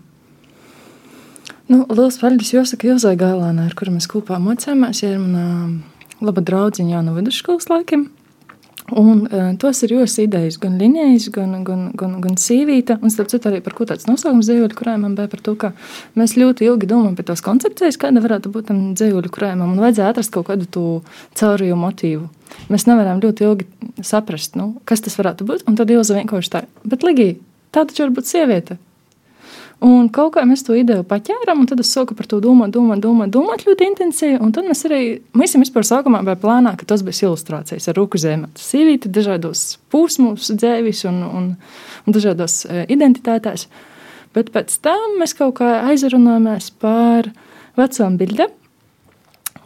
[1.71, 5.03] Nu, liels paldies Josakai Jozai Gailānai, ar kuru mēs kopā mocāmies.
[5.03, 5.81] Ja ir mana
[6.23, 8.09] laba draudziņa jau no vidusskolas laikiem.
[8.99, 12.99] Un, uh, tos ir jūsu idejas, gan Linējas, gan, gan, gan, gan Sīvīta.
[13.01, 15.73] Un, starp citu, arī par ko tāds nosaukums dzīvoļu krājumam bija par to, ka
[16.19, 20.13] mēs ļoti ilgi domājam par tās koncepcijas, kāda varētu būt tam dzīvoļu krājumam, un vajadzēja
[20.13, 20.87] atrast kaut kādu to
[21.41, 22.29] caurīju motīvu.
[22.73, 23.69] Mēs nevaram ļoti ilgi
[24.05, 27.39] saprast, nu, kas tas varētu būt, un tad Ilza vienkārši tā, bet Ligija,
[27.73, 28.77] tā taču var būt sieviete.
[29.83, 33.01] Un kaut kā mēs to ideju paķēram, un tad es sāku par to domāt, domāt,
[33.03, 34.39] domāt, domāt ļoti intensīvi.
[34.39, 35.01] Un tad mēs arī,
[35.35, 38.47] mēs vispār sākumā bija plānā, ka tas būs ilustrācijas ar ruku zemi.
[38.63, 41.51] Sīvīti dažādos posmos, dzēvis un, un,
[42.07, 43.67] un dažādos e, identitātēs.
[44.37, 47.33] Bet pēc tam mēs kaut kā aizrunājāmies par
[47.81, 48.55] vecām bildēm.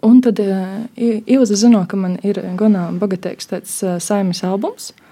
[0.06, 4.92] Un tad uh, Ilza zināja, ka man ir gana bagātīgs tāds saimnes albums.
[4.92, 5.05] Uh,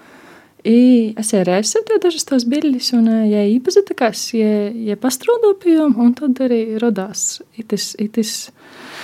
[0.65, 6.15] Jau reiz savu dažas tās bildes, un ja iepazīstakās, ja, ja pastrādāju pie jām, un
[6.17, 8.31] tad arī radās itis, itis,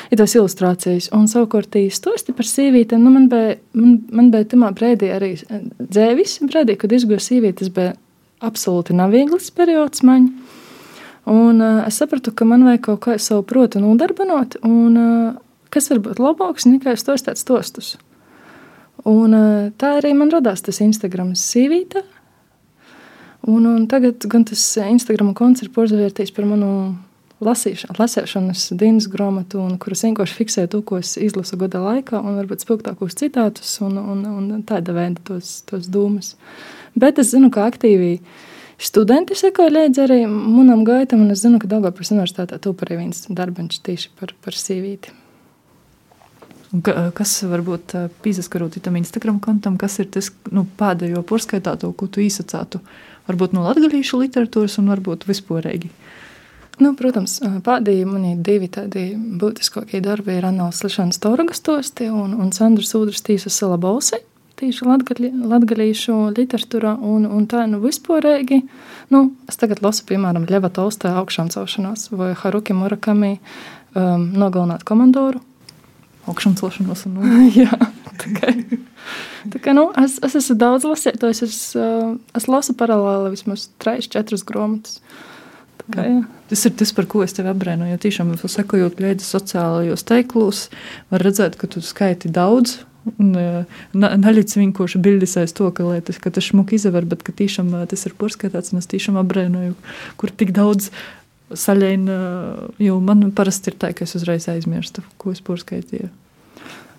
[0.09, 1.11] itis ilustrācijas.
[1.13, 6.39] Un savukārt īstosti par sīvītēm, nu man bija, man, man bija tamā brēdī arī dzēvis,
[6.49, 7.93] brēdī, kad izguva sīvītes, bija
[8.41, 10.31] absolūti nav viegls periods man.
[11.29, 15.93] Un uh, es sapratu, ka man vajag kaut kā savu protu nodarbinot, un uh, kas
[15.93, 17.99] var būt labāks nekā stostāt stostus.
[19.09, 19.37] Un,
[19.81, 22.03] tā arī man radās tas Instagram sīvīte.
[23.49, 26.73] Un, un tagad gan tas Instagram konts ir porcelāns par manu
[27.41, 32.61] lasīšanu, lasīšanas dienas grāmatu, kuras vienkārši fiksē to, ko es izlasu gada laikā, un varbūt
[32.61, 36.35] spilgtākos citātus un, un, un tāda veida tos, tos dūmus.
[36.93, 38.19] Bet es zinu, ka aktīvi
[38.81, 43.25] studenti sekoja līdzi arī manam gaitam, un es zinu, ka Daugavpils universitātē top arī viens
[43.25, 45.20] darbiņš tieši par, par sīvīti.
[46.71, 52.79] Kas varbūt pīzaskarot tam Instagram kontam, kas ir tas nu, pēdējo porskaitāto, ko tu īsacātu?
[53.27, 55.91] Varbūt no latgalīšu literatūras un varbūt vispārīgi.
[56.81, 62.55] Nu, protams, pēdējie mani divi tādi būtiskākie darbi ir Anāls Lišanas Toragas tosti un, un
[62.55, 64.21] Sandras Ūdras tīsas sala balsi.
[64.61, 68.63] Tīši latgalīšu literatūrā un, un tā nu vispārēgi.
[69.11, 75.43] Nu, es tagad lasu, piemēram, Ļeva Tolstoja augšām celšanās vai Haruki Murakami um, nogalināt komandoru
[76.29, 77.05] augšām celšanos.
[77.09, 77.71] Un, jā,
[78.21, 78.53] tā kā,
[79.53, 81.43] tā kā, nu, es, es esmu daudz lasītājs.
[81.47, 81.59] Es,
[82.37, 85.01] es lasu paralēli vismaz 3-4 grāmatas.
[85.91, 86.19] Kā, jā.
[86.51, 87.97] tas ir tas, par ko es tevi apbrīnoju.
[88.03, 90.67] Tiešām, sekojot līdzi sociālajos teiklos,
[91.11, 92.81] var redzēt, ka tu skaiti daudz.
[93.01, 98.05] Neļauts vienkārši bildes aiz to, ka, tas, ka tas šmuki izver, bet ka tiešām tas
[98.05, 99.73] ir porskaitāts, un es tiešām apbrīnoju,
[100.21, 100.91] kur tik daudz
[101.57, 102.17] saļaina,
[102.81, 106.09] jo man parasti ir tā, ka es uzreiz aizmirstu, ko es porskaitīju.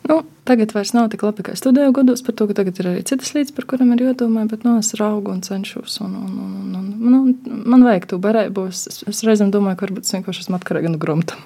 [0.09, 3.05] Nu, tagad vairs nav tik labi, kā studēju gados, par to, ka tagad ir arī
[3.07, 6.01] citas lietas, par kurām ir jādomā, bet nu, es raugu un cenšos.
[6.03, 8.67] Un, un, un, un, un, nu, man vajag to barēbu.
[8.73, 11.39] Es, es reizēm domāju, ka varbūt es vienkārši esmu atkarīga no grunta.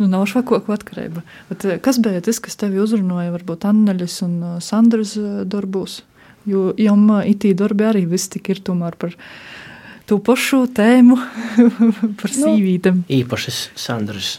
[0.00, 1.22] Nu, nav švakoku atkarība.
[1.52, 5.14] Bet, kas bija tas, kas tevi uzrunāja, varbūt Anneļas un Sandras
[5.46, 6.00] darbos?
[6.46, 9.65] Jo jām itī darbi arī viss tik ir tomēr par viņu
[10.06, 11.16] to pašu tēmu
[12.20, 13.06] par nu, sīvītēm.
[13.20, 14.36] Īpašas Sandras.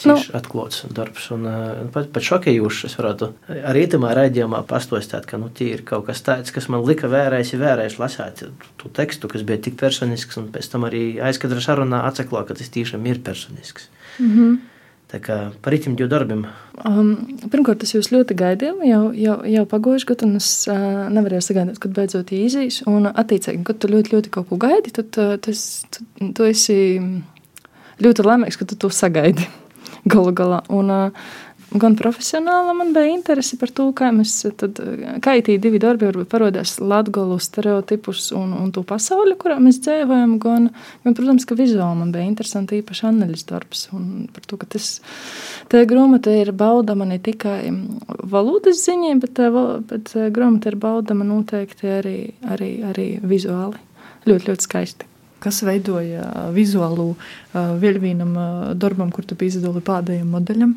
[0.00, 0.36] Cīši nu.
[0.38, 2.86] atklāts darbs, un uh, pat, pat šokējošs.
[2.88, 3.26] Es varētu
[3.68, 7.52] arī tamā raidījumā pastostāt, ka nu, tie ir kaut kas tāds, kas man lika vērēs,
[7.60, 8.46] vērēs lasīt
[8.80, 12.72] to tekstu, kas bija tik personisks, un pēc tam arī aizkadra sarunā atseklā, ka tas
[12.72, 13.90] tiešām ir personisks.
[14.16, 14.56] Mm -hmm.
[15.10, 16.44] Par itim divu darbiem.
[16.86, 17.10] Um,
[17.50, 21.80] pirmkārt, es jūs ļoti gaidīju, jau, jau, jau pagājuši gadu, un es uh, nevarēju sagaidīt,
[21.82, 22.82] kad beidzot īzīs.
[22.90, 26.78] Un, attiecīgi, kad tu ļoti, ļoti kaut ko gaidi, tad uh, tas, tu, tu esi
[28.00, 29.48] ļoti laimīgs, ka tu to sagaidi
[30.12, 30.62] galu galā.
[30.70, 31.34] Un, uh,
[31.70, 34.80] gan profesionāli man bija interese par to, kā mēs tad,
[35.22, 40.36] kā itī divi darbi varbūt parodās latgolu stereotipus un, un to pasauli, kurā mēs dzīvojam,
[40.42, 40.70] gan,
[41.04, 44.88] gan, protams, ka vizuāli man bija interesanti īpaši analīzes darbs un par to, ka tas,
[45.70, 47.62] tā grāmata ir baudama ne tikai
[48.32, 49.44] valodas ziņai, bet,
[49.92, 52.18] bet grāmata ir baudama noteikti arī,
[52.50, 53.78] arī, arī vizuāli.
[54.26, 55.06] Ļoti, ļoti skaisti
[55.40, 60.74] kas veidoja vizuālu uh, vēl vienam uh, darbam, kur tu biji izdalījis pēdējiem modeļiem.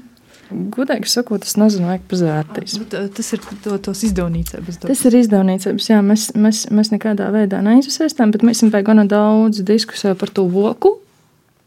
[0.73, 2.75] Gudīgi sakot, es nezinu, vajag pazvērties.
[2.91, 4.81] Tas ir to, tos izdevniecības.
[4.83, 9.07] Tas ir izdevniecības, jā, mēs, mēs, mēs nekādā veidā neizsaistām, bet mēs esam vēl gana
[9.09, 10.97] daudz diskusiju par to voku.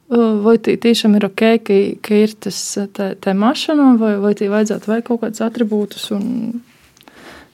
[0.06, 2.60] Vai tī tiešām ir ok, ka, ka ir tas
[2.94, 6.06] tā, tā mašana, vai, vai tī vajadzētu vai kaut kādus atribūtus.
[6.14, 6.62] Un,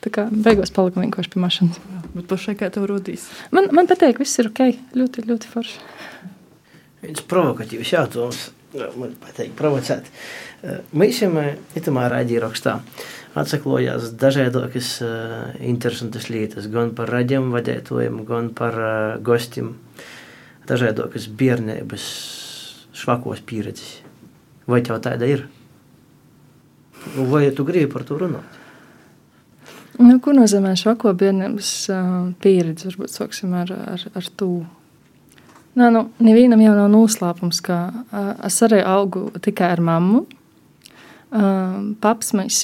[0.03, 1.77] Tā kā beigās palika vienkārši pie mašīnas.
[2.17, 3.29] Bet pašai kā tev rodīs?
[3.55, 4.65] Man, man patīk, viss ir ok.
[4.99, 5.77] Ļoti, ļoti forši.
[7.05, 8.41] Viens provokatīvs jautājums.
[8.73, 10.07] Man patīk provocēt.
[10.97, 11.33] Mēs jau
[11.77, 12.79] itamā raidījumā
[13.39, 19.75] atsaklojās dažādas uh, interesantas lietas, gan par raidījumu vadītājiem, gan par uh, gostiem,
[20.69, 22.09] dažādas bērnības,
[22.97, 24.01] švakos pieredzes.
[24.69, 25.47] Vai tev tāda ir?
[27.17, 28.61] Vai tu gribi par to runāt?
[29.99, 32.93] Nu, ko nozīmē švako bērnības uh, pieredze?
[32.93, 34.53] Varbūt sāksim ar, ar, ar to.
[35.73, 40.27] Nā, nu, nevienam jau nav noslēpums, ka uh, es arī augu tikai ar mammu.
[42.03, 42.59] Paps mēs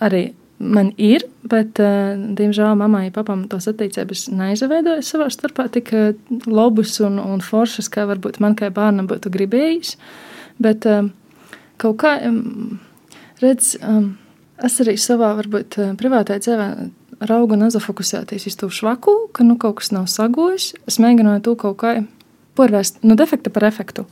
[0.00, 0.22] arī
[0.64, 5.92] man ir, bet, diemžēl, mammai un papam tos attiecības neizveidoja savā starpā tik
[6.46, 9.96] labus un, un foršas, kā varbūt man kā bērnam būtu gribējis.
[10.62, 10.88] Bet
[11.82, 12.16] kaut kā,
[13.44, 13.74] redz,
[14.64, 16.68] es arī savā, varbūt, privātajā dzīvē
[17.20, 20.72] raugu un azafokusēties uz to švaku, ka nu kaut kas nav sagojis.
[20.88, 21.94] Es mēģināju to kaut kā
[22.54, 24.04] pārvērst no nu, defekta par efektu.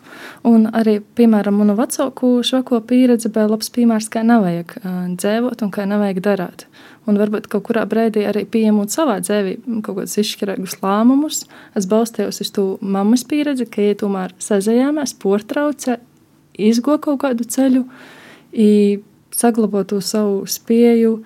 [0.49, 5.71] Un arī, piemēram, manu vecāku švako pieredzi bija labs piemērs, kā nevajag uh, dzīvot un
[5.75, 6.67] kā nevajag darīt.
[7.07, 11.45] Un varbūt kaut kurā brīdī arī pieņemot savā dzīvē kaut kādus izšķirīgus lēmumus,
[11.79, 15.99] es balstījos uz to mammas pieredzi, ka viņa tomēr sazināmies, portrauca,
[16.55, 17.87] izgo kaut kādu ceļu,
[19.35, 21.17] saglabāt to savu spēju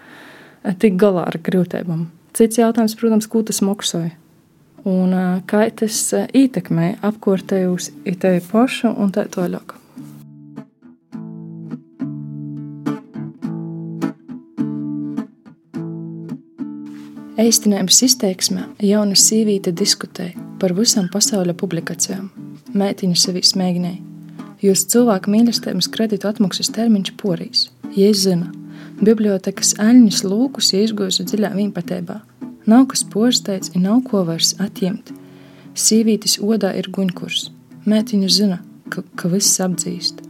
[0.74, 2.06] tikt galā ar grūtībām.
[2.36, 4.12] Cits jautājums, protams, ko tas maksāja.
[4.86, 9.74] Un eh, kā tas eh, ietekmē apkārtējos, ir tevi pašu un tā tālāk.
[17.36, 22.30] Eistinājums izteiksmē jauna sīvīte diskutēja par visām pasaules publikācijām.
[22.76, 23.98] Mētiņa sevi smēģināja.
[24.64, 27.66] Jūs cilvēku mīlestības kredītu atmaksas termiņš porīs.
[27.92, 28.48] Jēzus zina,
[29.02, 32.20] bibliotekas aļņas lūkus iezgojusi dziļā viņpatībā.
[32.66, 35.12] Nav kas porsteidz, un nav ko vairs atņemt.
[35.76, 37.50] Sīvītis odā ir guņkurs.
[37.86, 40.24] Mētiņa zina, ka, ka viss apdzīst.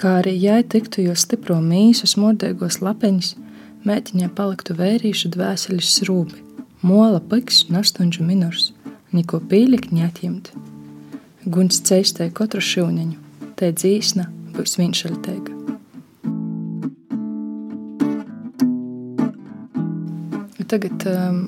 [0.00, 3.34] Kā arī jai tiktu jo stipro mīsu smurdēgos lapeņus,
[3.80, 6.42] Mētiņai paliktu vērīšu dvēseļu srūbi,
[6.84, 8.66] mola pliks un astoņu minūrs,
[9.16, 10.50] neko pīļikņi atņemt.
[11.48, 13.16] Guns ceistē katru šūniņu,
[13.56, 15.59] te dzīsna būs vienšaļteiga.
[20.70, 21.38] Tagad um,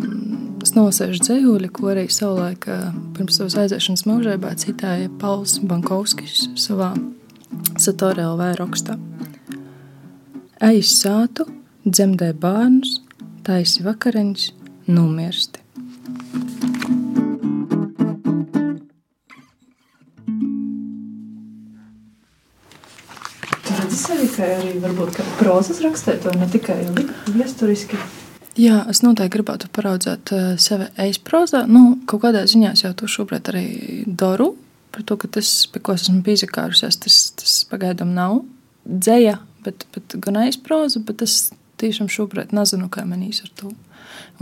[0.66, 6.88] es nosēžu dzējūli, ko arī savulaik uh, pirms savas aiziešanas mūžībā citāja Pauls Bankovskis savā
[7.78, 8.96] Satorē LV rakstā.
[10.58, 11.46] Aiz sātu,
[11.86, 12.96] dzemdē bērnus,
[13.46, 14.48] taisi vakariņas,
[14.90, 15.62] nomirsti.
[23.70, 26.80] Redzi sevi, ka arī varbūt kā prozas rakstēt, to ne tikai
[27.30, 28.02] vēsturiski.
[28.60, 31.64] Jā, es noteikti gribētu paraudzēt uh, sevi eizprozā.
[31.64, 33.66] Nu, kaut kādā ziņā es jau to šobrīd arī
[34.06, 34.52] daru.
[34.92, 38.42] Par to, ka tas, pie ko esmu piezīmējusies, tas, tas pagaidām nav
[38.84, 41.38] dzēja, bet, bet gan eizproza, bet tas
[41.80, 43.72] tiešām šobrīd nezinu, kā manīs ar to.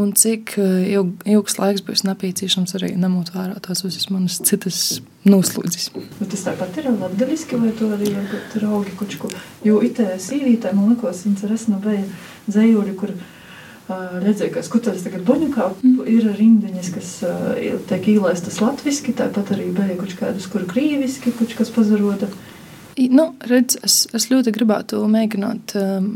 [0.00, 5.00] Un cik eh, ilg, ilgs laiks būs nepieciešams arī ņemot vērā tās visas manas citas
[5.28, 5.90] noslūdzes.
[6.20, 9.30] Tas tāpat ir latgaļiski, vai to arī varbūt raugi kučku?
[9.66, 12.06] Jo itē sīvītē, man likos, viņas ar esmu bija
[12.48, 13.14] dzējūļi, kur
[14.24, 15.98] redzēju, ka skutelis tagad Boņukā mm.
[16.10, 17.10] ir rindiņas, kas
[17.90, 22.30] tiek īlaistas latviski, tāpat arī bija kuč kādus, kur krīviski, kuč kas pazaroda.
[23.08, 26.08] Nu, redz, es, es ļoti gribētu mēģināt um,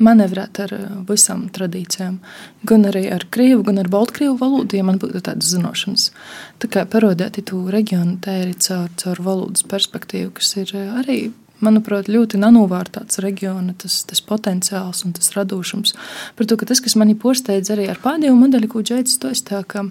[0.00, 0.74] manevrēt ar
[1.08, 2.20] visām tradīcijām.
[2.64, 6.06] Gan arī ar krievu, gan ar baltkrievu valodu, ja man būtu tādas zināšanas.
[6.62, 10.72] Tā kā parodēt to reģionu tēri caur, caur valodas perspektīvu, kas ir
[11.02, 11.18] arī,
[11.62, 15.94] manuprāt, ļoti nanovārtāts reģiona, tas, tas potenciāls un tas radošums.
[16.38, 19.44] Par to, ka tas, kas mani posteidz arī ar pēdējo modeļu, ko džēdz, to es
[19.46, 19.86] tā kā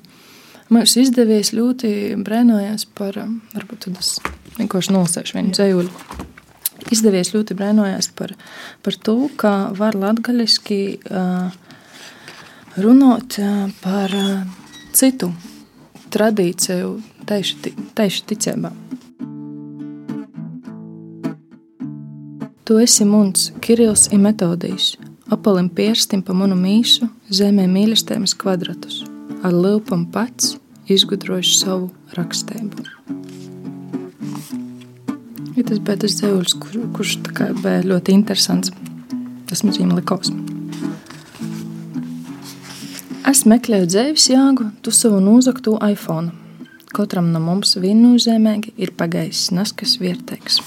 [0.73, 4.17] mums izdevies ļoti brēnojās par, um, varbūt tas
[4.59, 6.21] vienkārši nosēšu vienu dzējuļu.
[6.93, 8.33] Izdevies ļoti brēnojās par,
[8.83, 11.53] par to, kā var latgaļiski uh,
[12.83, 14.43] runāt uh, par uh,
[14.93, 15.31] citu
[16.13, 16.97] tradīciju
[17.29, 18.73] tieši ticībā.
[22.73, 24.95] Tu esi muns, Kirillis un Metodijs,
[25.29, 28.95] apalim pirstim pa manu mīsu, zemē mīlestības kvadratus,
[29.45, 30.55] ar lūpam pats
[30.89, 32.87] izgudrojuši savu rakstību.
[35.53, 37.15] Ja tas bija tas dzīvojums, kur, kurš
[37.61, 38.73] bija ļoti interesants.
[39.45, 40.33] Tas man zīmē likos.
[43.29, 46.33] Es meklēju dzīves jēgu, tu savu nozagto iPhone.
[46.93, 50.59] Katram no mums viennozīmīgi ir pagājis naskas vietēks.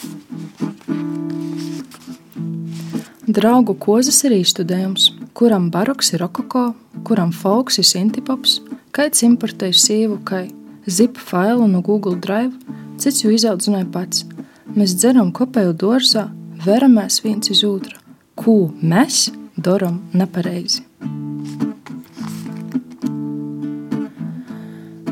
[3.27, 6.69] Draugu kozas ir īstudējums, kuram baroks ir rokoko,
[7.07, 8.61] kuram folks ir sintipops,
[8.97, 10.47] kaits importēju sievu, kai
[10.87, 12.55] zip failu no Google Drive,
[13.03, 14.25] cits jau izaudzināja pats–
[14.77, 16.27] Mēs dzeram kopēju dārzā,
[16.67, 17.97] veramies viens uz otru.
[18.37, 20.83] Ko mēs darām nepareizi?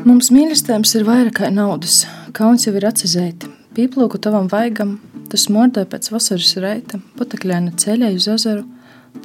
[0.05, 2.03] Mums mīlestības ir vairāk kā naudas,
[2.37, 3.47] kauns jau ir atsizēti.
[3.73, 4.99] Pīplūku tavam vaigam,
[5.31, 8.67] tas mordē pēc vasaras reita, patakļaina ceļā uz ezeru,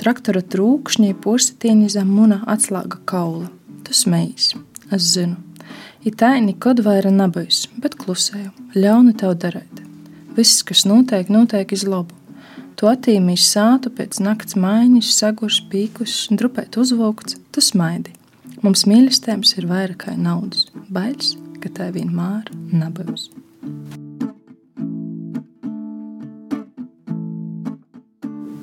[0.01, 3.51] traktora trūkšņī positiņi zem muna atslāga kaula.
[3.85, 4.55] Tu smējies,
[4.97, 5.37] es zinu.
[6.01, 9.83] I tā nekad vairāk nebūs, bet klusēju, ļaunu tev darīt.
[10.39, 12.17] Viss, kas notiek, notiek iz labu.
[12.81, 18.17] Tu attīmīsi sātu pēc nakts maiņas, sagurs, pīkus, drupēt uzvalkts, tu smaidi.
[18.61, 23.31] Mums mīlestības ir vairāk kā naudas, bailes, ka tā vienmēr nebūs.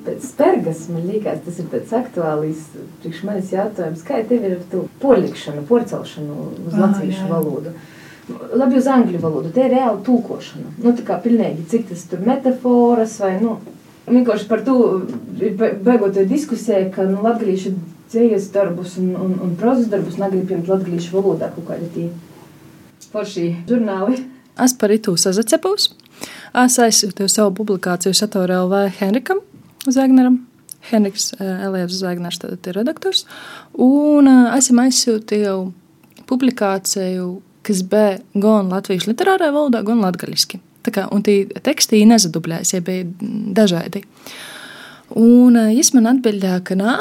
[0.06, 2.62] Pēc spērgas man liekas, tas ir tāds aktuāls
[3.02, 6.38] priekš manis jautājums, kā tev ir ar to polikšanu, porcelšanu
[6.68, 7.74] uz ah, latviešu valodu.
[7.74, 7.94] Jā
[8.28, 9.50] labi uz angļu valodu.
[9.54, 10.74] Te ir reāli tūkošana.
[10.82, 13.54] Nu, tā kā pilnīgi, cik tas tur metaforas vai, nu,
[14.08, 14.74] vienkārši par to
[15.40, 17.72] beigot diskusē, ka, nu, latgalīšu
[18.10, 22.08] dzējas darbus un, un, un prozas darbus negrib pieņemt latgalīšu valodā kaut kādi tie
[23.12, 24.22] forši žurnāli.
[24.58, 25.92] Es par itu sazacepos.
[26.58, 29.42] Es aizsūtīju savu publikāciju Satora LV Henrikam
[29.86, 30.42] Zagneram.
[30.88, 33.26] Henriks Elievs Zagners tad ir redaktors.
[33.74, 35.58] Un esam aizsūtīju
[36.28, 37.28] publikāciju
[37.68, 40.60] kas bija gan latviešu literārā valodā, gan latviešu.
[41.12, 43.04] Un tie teksti nezadublējās, ja bija
[43.58, 44.00] dažādi.
[45.18, 46.94] Un viņš man atbildēja, ka nē,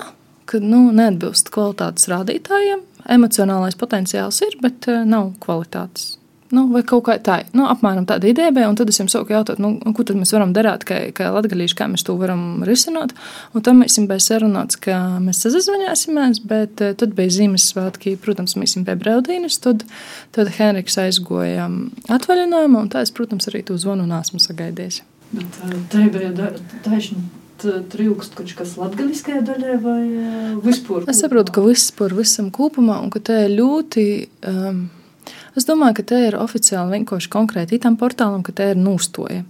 [0.50, 2.86] ka nu, neatbilst kvalitātes rādītājiem.
[3.08, 6.18] emocionālais potenciāls ir, bet nav kvalitātes.
[6.48, 8.70] Nu, vai kaut kā tā, nu, apmēram tāda ideja bija.
[8.80, 11.90] Tad es jums saku, jautāt, nu, ko tad mēs varam darīt, kā, kā latgadījuši, kā
[11.92, 13.12] mēs to varam risināt.
[13.52, 18.78] Un tam mēs bijām sarunāts, ka mēs sazvanījāsimies, bet uh, tad bija Ziemassvētki, protams, mēs
[18.78, 19.60] bijām pie Braudīnas.
[19.64, 19.84] Tad,
[20.38, 21.68] tad Henriks aizgoja
[22.16, 25.02] atvaļinājumu, un tā es, protams, arī to zvanu nesmu sagaidījis.
[25.34, 26.32] Bet uh, tā bija
[26.88, 30.02] taisnība trilkst kaut kas latgaliskajā daļā vai
[30.66, 31.08] vispār?
[31.10, 34.06] Es saprotu, ka vispār visam kopumā un ka tā ir ļoti
[34.52, 34.86] um,
[35.58, 39.42] Es domāju, ka te ir oficiāli vienkārši konkrēti tam portālam, ka te ir nūstoja.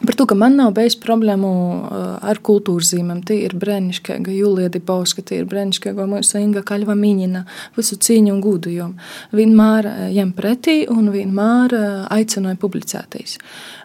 [0.00, 3.20] Par to, ka man nav bijis problēmu uh, ar kultūras zīmēm.
[3.28, 7.42] Tie ir brīnišķīgi, Julija Dibauska, tie ir brīnišķīgi, mūsu Inga Kaļva Miņina,
[7.76, 9.10] visu cīņu un gudujumu.
[9.36, 13.36] Vienmēr ņem pretī un vienmēr uh, aicināja publicēties.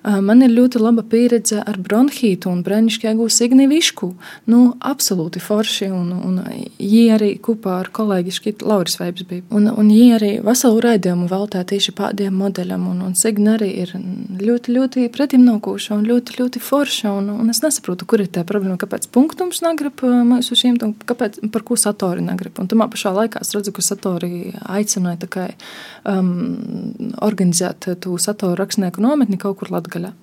[0.06, 4.12] Man ir ļoti laba pieredze ar bronhītu un brīnišķīgu Signi Višku.
[4.54, 9.44] Nu, absolūti forši, un, un arī kopā ar kolēģi Škitu Lauris Veibs bija.
[9.56, 14.76] Un, un arī veselu raidījumu veltā tieši pādiem modeļam, un, un Signa arī ir ļoti,
[14.78, 19.08] ļoti pretimnākoša un ļoti, ļoti forša, un, un es nesaprotu, kur ir tā problēma, kāpēc
[19.16, 20.80] punktums negrib mēs uz šiem,
[21.10, 22.60] kāpēc, par ko Satori negrib.
[22.62, 25.48] Un tomēr pašā laikā es redzu, ka Satori aicināja tikai
[26.10, 26.34] um,
[27.26, 30.14] organizēt to Satori rakstnieku nometni kaut kur Latgaļā.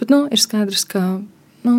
[0.00, 1.04] Bet nu, ir skaidrs, ka
[1.62, 1.72] Nu,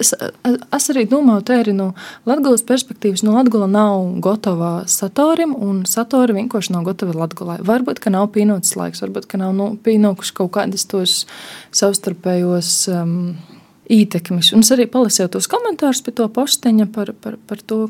[0.00, 1.90] es, es arī domāju, ka no
[2.24, 7.58] Latvijas perspektīvas, no Latvijas nav gatava satorim, un satori vienkārši nav gatavi Latvijai.
[7.68, 11.18] Varbūt, ka nav pienācis laiks, varbūt, ka nav nu, pienākuši kaut kādas tos
[11.76, 13.36] savstarpējos um,
[13.92, 14.54] ietekmes.
[14.56, 17.84] Un es arī palasīju tos komentārus pie to posteņa par, par, par to,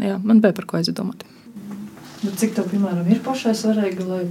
[0.00, 1.26] jā, man bija par ko aizdomāt.
[2.24, 4.24] Bet cik tev, piemēram, ir pašai svarīgi, lai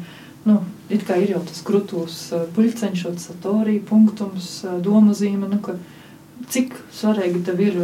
[0.43, 0.59] Nu,
[1.07, 2.17] kā ir jau tas krūtis,
[2.55, 4.49] puļceņš, satorija, punktums,
[4.83, 5.47] doma zīme.
[5.51, 5.61] Nu,
[6.51, 7.79] cik svarīgi tev ir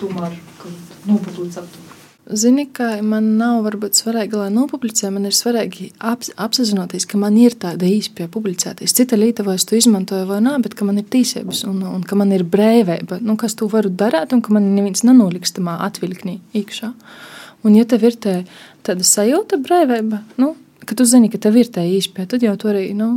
[0.00, 0.36] tomēr
[1.08, 1.80] nopublicēt?
[2.24, 7.36] Zini, ka man nav varbūt svarīgi, lai nopublicē, man ir svarīgi ap, apzināties, ka man
[7.36, 8.94] ir tāda īspēja publicēties.
[8.96, 12.00] Cita lieta, vai es to izmantoju vai nē, bet ka man ir tiesības un, un
[12.08, 15.76] ka man ir brīvība, nu, kas to varu darīt, un ka man neviens nenoliks tamā
[15.84, 16.94] atvilknī iekšā.
[17.64, 18.38] Un, ja tev ir tā,
[18.88, 20.54] tāda sajūta brīvība, nu,
[20.88, 23.16] ka tu zini, ka tev ir tā īspēja, tad jau tu arī nu,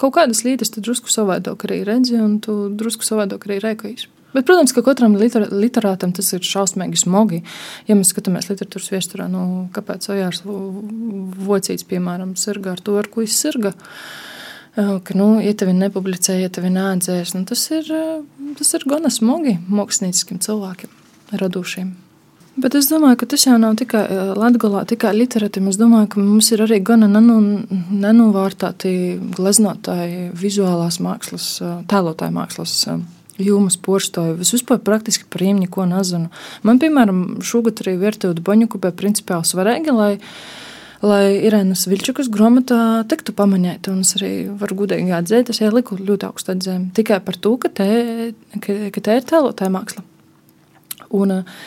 [0.00, 4.08] kaut kādas lietas drusku savādāk arī redzi, un tu drusku savādāk arī rēkojies.
[4.30, 7.40] Bet, protams, ka katram liter, literātam tas ir šausmīgi smagi.
[7.90, 13.24] Ja mēs skatāmies literatūras viesturā, nu, kāpēc Ojārs Vocīts, piemēram, sirga ar to, ar ko
[13.24, 13.72] viņš sirga,
[14.76, 17.90] ka, nu, ja tevi nepublicē, ja tevi neatzēs, nu, tas ir,
[18.60, 20.94] tas ir gana smagi mākslinieciskiem cilvēkiem,
[21.42, 21.90] radošiem.
[22.58, 25.70] Bet es domāju, ka tas jau nav tikai eh, Latvijā, tikai literatūra.
[25.70, 28.92] Es domāju, ka mums ir arī gana nenovārtāti
[29.36, 32.74] gleznotāji, vizuālās mākslas, eh, tēlotāju mākslas.
[32.90, 33.06] Eh,
[33.40, 36.28] Jūmas porštoju, es vispār praktiski par viņiem neko nezinu.
[36.66, 40.10] Man, piemēram, šogad arī vērtēju Boņuku, bet principiāli svarīgi, lai,
[41.00, 43.94] lai Irēnas Vilčukas grāmatā tiktu pamanīta.
[43.94, 47.72] Un es arī varu gudīgi atzīt, es ieliku ļoti augstu atzīmi tikai par to, ka
[47.80, 47.88] te,
[48.60, 50.04] ka, ka te ir tēlotāja māksla.
[51.16, 51.64] Un, uh,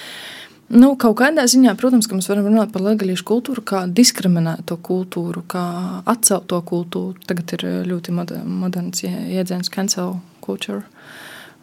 [0.74, 5.64] Nu, kaut kādā ziņā, protams, mēs varam runāt par latviešu kultūru, kā diskriminēto kultūru, kā
[6.10, 7.20] atcelto kultūru.
[7.30, 10.82] Tagad ir ļoti moderns jēdziens, cancel culture.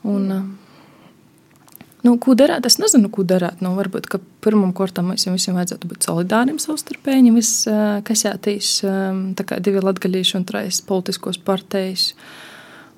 [0.07, 0.29] Un,
[2.07, 2.69] nu, ko darīt?
[2.69, 3.65] Es nezinu, ko darīt.
[3.65, 4.07] Nu, varbūt
[4.45, 7.33] pirmam kārtam mums visiem vajadzētu būt solidāriem savstarpēji.
[7.35, 7.51] Vis,
[8.07, 8.77] kas jātīs
[9.51, 12.13] divi latviešu un trīs politiskos partijas.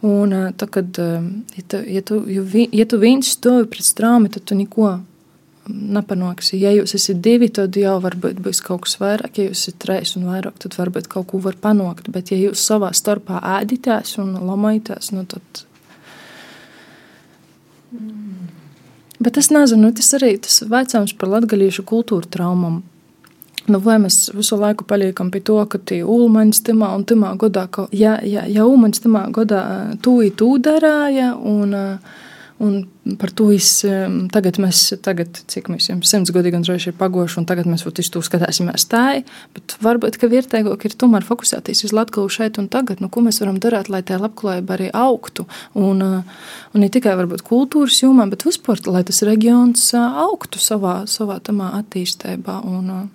[0.05, 4.59] Un, tā, kad, ja tu, ja tu, ja tu viens stāvi pret strāmi, tad tu
[4.59, 4.99] neko
[5.69, 6.59] nepanoksi.
[6.61, 10.17] Ja jūs esat divi, tad jau varbūt būs kaut kas vairāk, ja jūs esat trīs
[10.19, 12.11] un vairāk, tad varbūt kaut ko var panākt.
[12.15, 15.65] Bet, ja jūs savā starpā ēditās un lamājatās, nu tad.
[17.93, 18.23] Mm.
[19.23, 22.81] Bet es nezinu, tas arī tas veicams par latgaļiešu kultūru traumām.
[23.71, 27.69] Nu, vai mēs visu laiku paliekam pie to, ka tie ulmaņas timā un timā godā,
[27.71, 29.63] ka, ja, ja, ja ulmaņas timā godā
[30.03, 32.17] tūī tū darāja un uh,
[32.63, 33.81] Un par to es,
[34.31, 37.83] tagad mēs, tagad, cik mēs jau simts gadi gan droši ir pagoši, un tagad mēs
[37.83, 39.25] visu to skatāsimies tā,
[39.57, 43.43] bet varbūt, ka vietējāk ir tomēr fokusēties uz Latgulu šeit un tagad, nu, ko mēs
[43.43, 48.47] varam darīt, lai tā labklājība arī augtu, un, un ne tikai varbūt kultūras jomā, bet
[48.47, 53.11] vispār, lai tas reģions augtu savā, savā tamā attīstībā, un,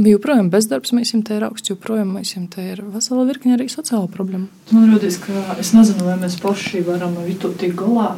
[0.00, 4.48] Joprojām bezdarbs mēs te ir augsts, joprojām mēs te ir vesela virkne arī sociāla problēma.
[4.72, 8.14] Man liekas, ka es nezinu, vai mēs paši varam vitu tik galā.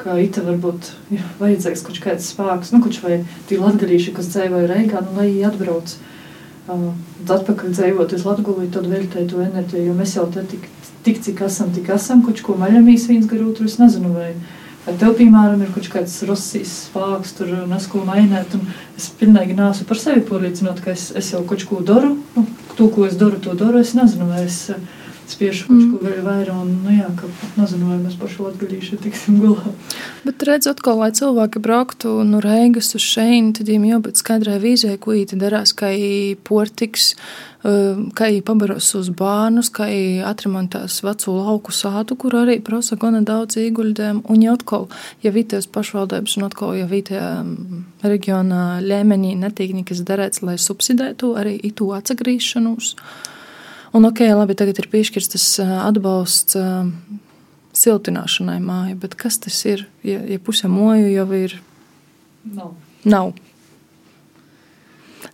[0.00, 3.18] Ka ita varbūt ir vajadzīgs kaut kāds spēks, nu, kurš vai
[3.50, 6.86] tie latgadījuši, kas dzīvoja Reigā, nu, lai viņi atbrauc uh,
[7.36, 10.64] atpakaļ dzīvot uz Latgulu, tad veltēja to enerģiju, jo mēs jau te tik,
[11.04, 14.32] tik cik esam, tik esam, kaut ko maļamīs viens gar otru, es nezinu, vai,
[14.90, 18.64] Kā tev, piemēram, ir kaut kāds Rosijas spēks, tur nesku mainēt, un
[18.98, 22.16] es pilnīgi neesmu par sevi pārliecināta, ka es, es jau kaut ko daru.
[22.34, 22.42] Nu,
[22.74, 23.78] to, ko es daru, to daru.
[23.84, 24.56] Es nezinu, vai es
[25.34, 25.90] spiešu kaut mm.
[25.92, 27.28] ko vēl vairāk, un, nu jā, ka
[27.58, 29.74] nezinu, vai mēs paši latgalīši tiksim galā.
[30.26, 34.98] Bet redz, atkal, lai cilvēki brauktu no Reigas uz šeini, tad viņiem jābūt skaidrai vīzijai,
[35.00, 35.92] ko īti darās, kā
[36.46, 37.14] portiks,
[37.60, 39.88] kā pabaros uz bērnus, kā
[40.28, 44.86] atremontās veco lauku sātu, kur arī prasa gana daudz ieguldēm, un jau atkal,
[45.24, 47.32] ja vietējos pašvaldības un atkal, ja vietējā
[48.04, 52.94] reģionā līmenī netiek nekas darēts, lai subsidētu arī itu atsagrīšanos.
[53.92, 56.58] Un, ok, labi, tagad ir piešķirts tas atbalsts
[57.76, 59.86] siltināšanai māja, bet kas tas ir?
[60.06, 61.56] Ja, ja puse moju jau ir.
[62.54, 62.74] Nav.
[63.04, 63.32] Nav.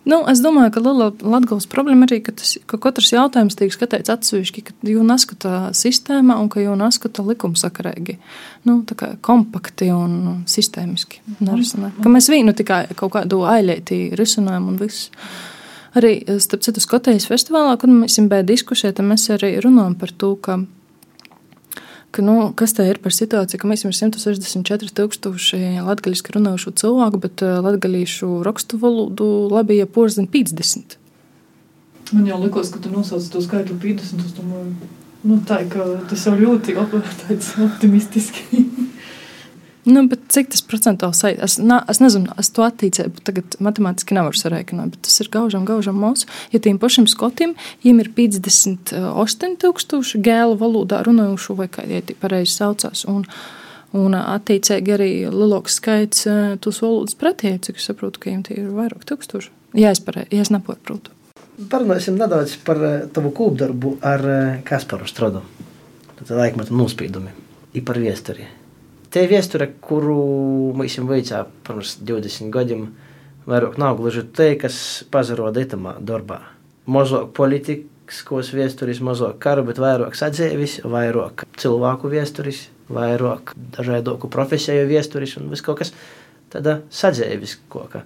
[0.06, 0.82] Nu, es domāju, ka
[1.26, 6.36] Latvijas problēma arī, ka, tas, ka katrs jautājums tiek skatīts atsevišķi, ka jau neskata sistēmā
[6.38, 8.14] un ka jau neskata likumsakarīgi,
[8.70, 8.78] nu,
[9.26, 11.24] kompakti un sistēmiski.
[11.40, 11.90] Nerisina.
[11.98, 15.10] Ka mēs vienu tikai kaut kādu ailētī risinājumu un viss.
[15.96, 20.58] Arī, starp citu, Skotijas festivālā, kad mēs bijām diskusijā, mēs arī runājam par to, ka,
[22.12, 27.22] ka nu, kas tā ir par situāciju, ka mēs esam 164 tūkstoši latgaļiski runājušu cilvēku,
[27.24, 30.98] bet eh, latgaļīšu rakstu valodu labi, ja porzina 50.
[32.12, 34.20] Man jau likās, ka tu nosauc to skaitli 50.
[34.20, 34.74] Es domāju,
[35.26, 35.62] nu, tā,
[36.10, 38.66] tas jau ļoti optimistiski.
[39.86, 41.36] Nu, cik tas procentuāli ir?
[41.46, 45.62] Es, na, es nezinu, es to attīstīju, tagad matemātiski nevaru sarēķināt, bet tas ir gaužam,
[45.68, 46.26] gaužam mūsu.
[46.50, 53.04] Ja tiem pašiem skotiem, viņiem ir 58,000 gēlu valodā runājušu, vai kā tie pareizi saucās.
[53.12, 53.22] Un,
[53.94, 56.26] un attiecīgi arī lielāks skaits
[56.66, 59.54] tos valodas pretī, cik es saprotu, ka viņiem tie ir vairāk tūkstoši.
[59.78, 61.14] Ja es, pareizi, ja es nepaprotu.
[61.70, 64.20] Parunāsim nedaudz par tavu kūpdarbu ar
[64.66, 65.46] Kasparu Strodu.
[66.18, 67.30] Tad laikmetu nospīdumi,
[67.78, 68.65] ir par viesturi.
[69.16, 70.14] Te viesture, kuru
[70.76, 72.82] mēs jums veicām pirms 20 gadiem,
[73.48, 74.76] vairāk nav gluži te, kas
[75.08, 76.42] pazaroda itamā darbā.
[76.84, 85.38] Mazāk politiskos viesturis, mazāk karu, bet vairāk sadzēvis, vairāk cilvēku viesturis, vairāk dažādu profesiju viesturis
[85.40, 85.94] un viss kaut kas
[86.52, 88.04] tāda sadzēvis kaut kā.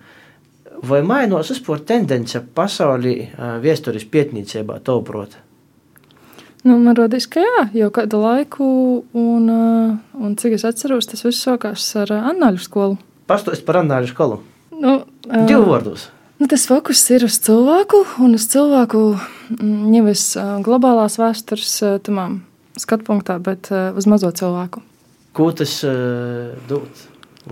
[0.86, 3.16] Vai mainos vispār tendence pasaulī
[3.66, 5.40] viesturis pietnīcībā, tavuprāt?
[6.62, 8.66] Nu, man liekas, ka jā, jau kādu laiku,
[9.16, 12.98] un, uh, un cik es atceros, tas viss sākās ar uh, Annāļu skolu.
[13.30, 14.40] Pastāstiet par Annāļu skolu.
[14.76, 16.11] Nu, uh, Divu vārdus.
[16.40, 20.26] Nu, tas fokus ir uz cilvēku, un uz cilvēku mm, nevis
[20.64, 21.72] globālās vēstures
[22.04, 22.42] tamām
[22.80, 24.80] skatpunktā, bet uz mazo cilvēku.
[25.36, 25.74] Ko tas
[26.68, 27.02] dod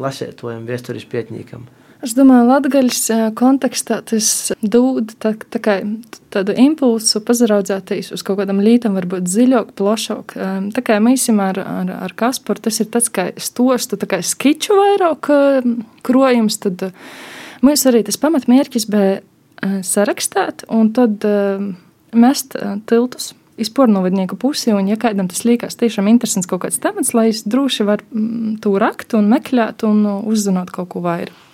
[0.01, 1.67] lasētojam, vēstures pietnīkam?
[1.99, 5.75] Es domāju, Latvijas kontekstā tas dod tā, tā kā,
[6.31, 10.37] tādu impulsu pazaraudzēties uz kaut kādam lītam, varbūt dziļāk, plašāk.
[10.77, 14.79] Tā kā mēs ar, ar, ar Kasparu, tas ir tāds kā stostu, tā kā skiču
[14.79, 15.31] vairāk
[16.07, 16.87] krojums, tad
[17.67, 21.27] mums arī tas pamatmērķis bija sarakstāt un tad
[22.15, 22.55] mest
[22.87, 27.33] tiltus iz pornovidnieku pusi, un, ja kādam tas liekas tiešām interesants kaut kāds temats, lai
[27.33, 28.25] es droši varu
[28.63, 31.48] to rakt un meklēt un uzzināt kaut ko vairāk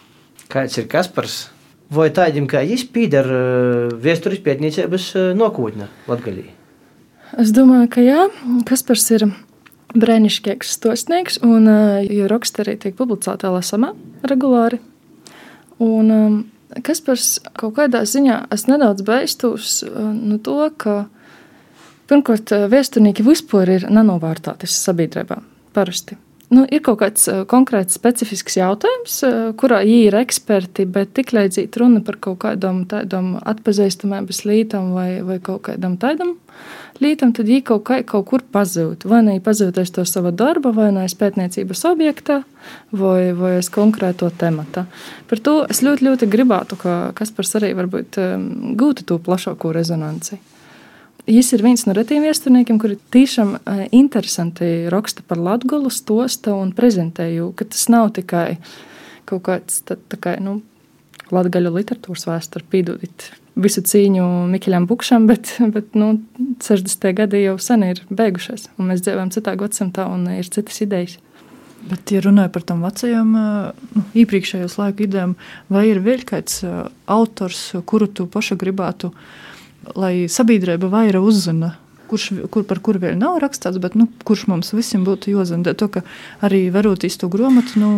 [0.53, 1.49] kāds ir Kaspars.
[1.95, 6.49] Vai tādiem kā viņš pieder uh, vēstures pētniecības uh, nākotne Latvijā?
[7.41, 8.25] Es domāju, ka jā,
[8.67, 9.27] Kaspars ir
[9.95, 13.93] brīnišķīgs stosnieks, un uh, jo raksta arī tiek publicēta lasamā
[14.27, 14.81] regulāri.
[15.83, 16.41] Un, um,
[16.83, 21.05] Kaspars kaut kādā ziņā es nedaudz baistos no to, ka
[22.11, 25.39] pirmkārt vēsturnieki vispār ir nenovērtāti sabiedrībā
[25.77, 26.19] parasti.
[26.55, 31.81] Nu, ir kaut kāds uh, konkrēts, specifisks jautājums, uh, kurā ir eksperti, bet tik līdzīgi
[31.81, 36.37] runa par kaut kādam tādam atpazīstamības lītam vai, vai kaut kādam tādam
[37.03, 39.09] lītam, tad viņi kaut, kā, kaut kur pazūd.
[39.11, 42.41] Vai ne pazūd aiz to sava darba, vai ne aiz pētniecības objektā,
[42.95, 44.87] vai, vai aiz konkrēto temata.
[45.31, 50.39] Par to es ļoti, ļoti gribētu, ka Kaspars arī varbūt um, gūtu to plašāko rezonanci.
[51.25, 56.75] Viņš ir viens no retiem vēsturniekiem, kuri tiešām eh, interesanti raksta par Latviju, stosta un
[56.77, 58.59] prezentēju, ka tas nav tikai
[59.25, 60.59] kaut kāds tā, tā kā, nu,
[61.33, 66.19] latgaļu literatūras vēsture, pīdūt visu cīņu Mikeļam Bukšam, bet, bet nu,
[66.61, 67.07] 60.
[67.17, 71.17] gadi jau sen ir beigušies, un mēs dzīvojam citā gadsimtā un ir citas idejas.
[71.85, 75.39] Bet, ja runāju par tām vecajām, eh, nu, iepriekšējos laiku idejām,
[75.73, 76.85] vai ir vēl kāds eh,
[77.17, 79.27] autors, kuru tu paša gribētu uh,
[79.99, 81.75] lai sabiedrība vairāk uzzina.
[82.05, 85.73] Kurš, kur, par kuru vēl nav rakstīts, bet nu, kurš mums visiem būtu jāzina.
[85.73, 86.03] To, ka
[86.45, 87.89] arī varot īsto grāmatu, nu,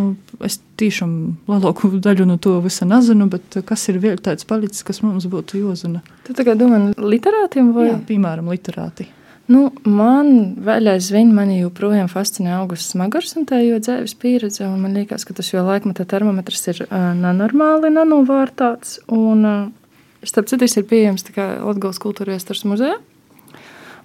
[0.46, 1.10] es tiešām
[1.50, 5.58] lielāko daļu no to visa nezinu, bet kas ir vēl tāds palicis, kas mums būtu
[5.58, 6.04] jāzina.
[6.24, 7.90] Tu tagad domā literātiem vai?
[7.90, 9.10] Jā, piemēram, literāti.
[9.46, 14.66] Nu, man vēl aizvien mani joprojām fascinē augusts smagars un tā jau dzīves pieredze.
[14.66, 18.98] Man liekas, ka tas jau laikmetā termometrs ir uh, nenormāli nenovārtāts.
[19.14, 19.85] Un, uh,
[20.24, 22.96] starp citu, ir pieejams Latvijas kultūra iestars muzejā.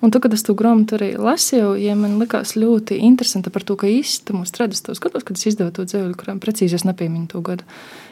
[0.01, 3.76] Un tad, kad es to grāmatu arī lasīju, ja man likās ļoti interesanti par to,
[3.78, 4.97] ka īstenībā mūsu 30.
[4.97, 7.68] gados, kad es izdevu to dzēju, kurām precīzi es nepieminu to gadu,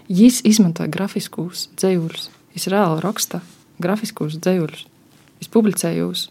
[0.05, 2.29] viņš izmantoja grafiskus dzējuļus.
[2.53, 3.41] Viņš reāli raksta
[3.81, 4.85] grafiskus dzējuļus.
[5.41, 6.27] Viņš publicēja jūs.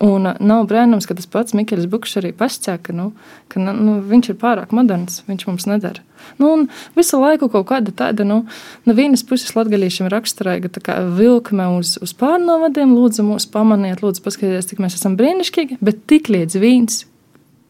[0.00, 3.10] Un uh, nav brīnums, ka tas pats Mikls Bukšs arī pasakā, ka, nu,
[3.52, 6.00] ka nu, viņš ir pārāk moderns, viņš mums nedara.
[6.40, 6.54] Nu,
[6.96, 8.42] visu laiku kaut kāda tāda, nu,
[8.88, 10.72] no vienas puses latgadījušiem raksturīga
[11.18, 16.32] vilkme uz, uz pārnovadiem, lūdzu, mūs pamaniet, lūdzu, paskatieties, cik mēs esam brīnišķīgi, bet tik
[16.32, 17.04] līdz viens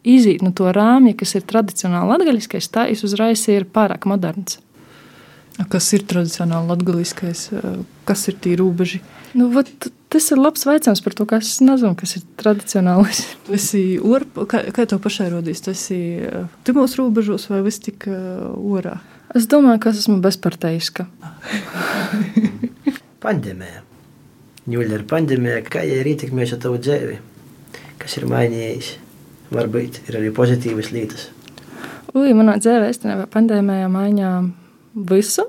[0.06, 4.60] izīt no to rāmja, kas ir tradicionāli latgadījušais, tā es uzreiz ir pārāk moderns.
[5.68, 7.46] Kas ir tradicionāli latgadījušais?
[8.08, 9.02] Kas ir tie robeži?
[9.36, 13.20] Nu, vat, Tas ir labs veicams par to, kas, nezinu, kas ir tradicionāls.
[13.46, 15.62] Tu esi orpa, kā, kā tev pašai rodīs?
[15.70, 18.96] Esi uh, timos robežos vai vis tik orā?
[19.38, 21.06] Es domāju, ka es esmu bezparteiska.
[23.24, 23.84] pandēmija.
[24.70, 27.20] Jūļa ar pandēmiju, kā ir ietekmējusi tavu dzīvi?
[28.02, 28.90] Kas ir mainījis?
[29.54, 31.28] Varbūt ir arī pozitīvas lietas.
[32.18, 34.34] Ui, manā dzīvē īstenībā pandēmijā mainīja
[34.94, 35.48] visu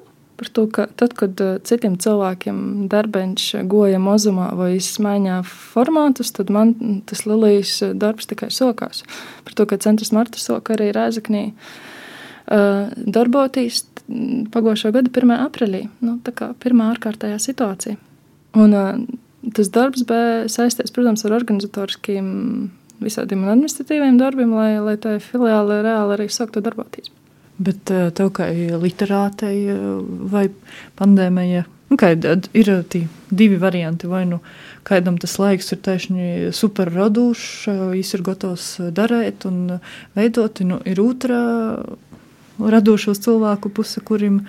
[0.49, 6.73] to, ka tad, kad eh, citiem cilvēkiem darbiņš goja mozumā vai izmaiņā formātus, tad man
[7.09, 9.03] tas Lilijas darbs tikai sokās.
[9.45, 13.83] Par to, ka centrs Marta soka arī Rēzaknī uh, darbotīs
[14.53, 15.35] pagošā gada 1.
[15.45, 15.85] aprīlī.
[16.01, 17.99] Nu, tā kā pirmā ārkārtējā situācija.
[18.57, 18.91] Un uh,
[19.55, 22.27] tas darbs bija saistīts, protams, ar organizatoriskiem
[23.01, 27.13] visādiem administratīviem darbiem, lai, lai tā filiāle reāli arī sāktu darboties.
[27.61, 28.47] Bet eh, tev kā
[28.81, 29.79] literātei eh,
[30.31, 30.47] vai
[30.99, 31.97] pandēmija, nu,
[32.57, 32.71] ir
[33.29, 34.09] divi varianti.
[34.09, 34.41] Vai nu
[34.87, 39.77] kādam tas laiks ir taisni super radošs, viņš ir gatavs darīt un
[40.17, 41.41] veidot, nu, ir otrā
[42.61, 44.41] radošos cilvēku puse, kurim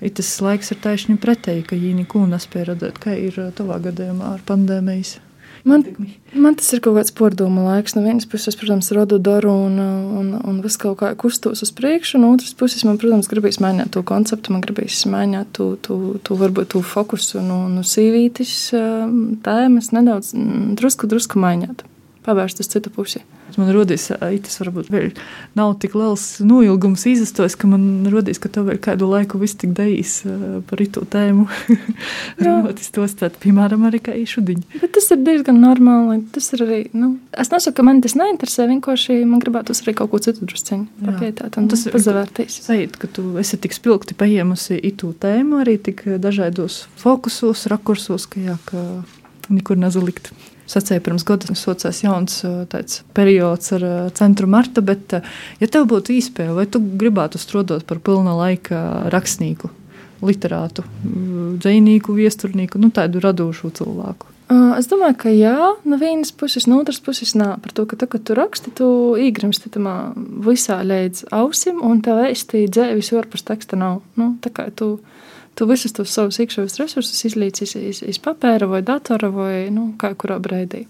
[0.00, 3.02] tas laiks ir taisni pretēji, ka viņi neko nespēja radīt.
[3.02, 5.18] Kā ir tavā gadījumā ar pandēmijas?
[5.64, 5.84] Man,
[6.32, 7.94] man tas ir kaut kāds porcelāna laiks.
[7.96, 9.76] No vienas puses, protams, rodu daru un,
[10.20, 13.92] un, un viss kaut kā kustos uz priekšu, no otras puses, man, protams, gribīs mainīt
[13.94, 18.54] to konceptu, man gribīs mainīt to, to, to varbūt to fokusu no, no sīvītis
[19.44, 20.32] tēmas nedaudz,
[20.80, 21.84] drusku, drusku mainīt,
[22.26, 23.22] pavērst uz citu pusi.
[23.58, 25.08] Man rodīs, tas varbūt vēl
[25.58, 29.72] nav tik liels noilgums izastos, ka man rodīs, ka tev vēl kādu laiku viss tik
[29.76, 30.20] dejīs
[30.70, 31.46] par itu tēmu.
[32.44, 34.80] Rotis tos tad, piemēram, arī kā īšudiņi.
[34.82, 36.20] Bet tas ir diezgan normāli.
[36.34, 40.12] Tas ir arī, nu, es nesaku, ka man tas neinteresē, vienkārši man gribētu arī kaut
[40.12, 42.60] ko citu drusceņu papietāt un tas pazavērtīs.
[42.68, 48.44] Sajūt, ka tu esi tik spilgti paiemusi itu tēmu, arī tik dažādos fokusos, rakursos, ka
[48.44, 48.84] jā, ka
[49.50, 50.30] nekur nezalikt
[50.70, 52.40] sacīja pirms gada, socās jauns
[52.70, 53.84] tāds, periods ar
[54.16, 55.18] centru marta, bet,
[55.60, 59.72] ja tev būtu īspēja, vai tu gribētu strādāt par pilna laika rakstnieku,
[60.22, 60.84] literātu,
[61.60, 64.30] dzēnīku, viesturnīku, nu tādu radošu cilvēku?
[64.50, 65.54] Es domāju, ka jā,
[65.86, 68.88] no vienas puses, no otras puses, nē, par to, ka tā, kad tu raksti, tu
[69.14, 69.86] īgrimsti tam
[70.42, 74.00] visā līdz ausim, un tev īsti dzēvis ārpus teksta nav.
[74.18, 74.96] Nu, tā kā tu
[75.60, 79.90] tu visus tos savus iekšējos resursus izlīdz iz, iz, iz papēra vai datora vai nu,
[80.00, 80.86] kā kurā brīdī.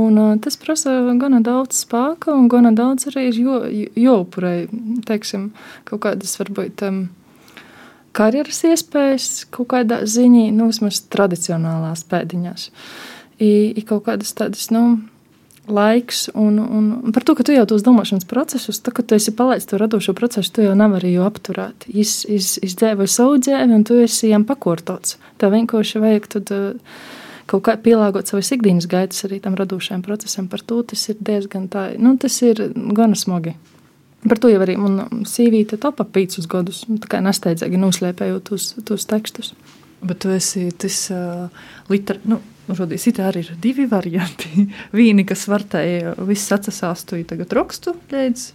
[0.00, 3.58] Un, uh, tas prasa gana daudz spēka un gana daudz arī jo,
[3.98, 4.54] jāupurē,
[5.04, 5.50] teiksim,
[5.84, 7.02] kaut kādas varbūt um,
[8.16, 12.70] karjeras iespējas, kaut kādā ziņā, nu, vismaz tradicionālās pēdiņās.
[13.36, 15.02] I, i kaut kādas tādas, nu,
[15.68, 19.34] laiks, un, un par to, ka tu jau tos domāšanas procesus, tā, kad tu esi
[19.36, 21.86] palaidis to radošo procesu, tu jau nevari jau apturēt.
[21.92, 25.18] Iz, iz, izdēvi savu dzēvi, un tu esi jām pakortots.
[25.38, 27.18] Tā vienkārši vajag tad, uh,
[27.50, 30.48] kaut kā pielāgot savas ikdienas gaitas arī tam radošajam procesam.
[30.50, 32.62] Par to tas ir diezgan tā, nu, tas ir
[32.96, 33.56] gana smagi.
[34.28, 39.08] Par to jau arī man sīvīte topa pīcis gadus, tā kā nesteidzīgi noslēpējot tos, tos
[39.08, 39.54] tekstus.
[40.04, 41.48] Bet tu esi tas uh,
[41.92, 42.38] liter, nu,
[42.78, 44.66] Rodīs, it arī ir divi varianti.
[44.96, 45.84] Vīni, kas var tai
[46.28, 48.46] viss atsasāstoja tagad rakstu līdz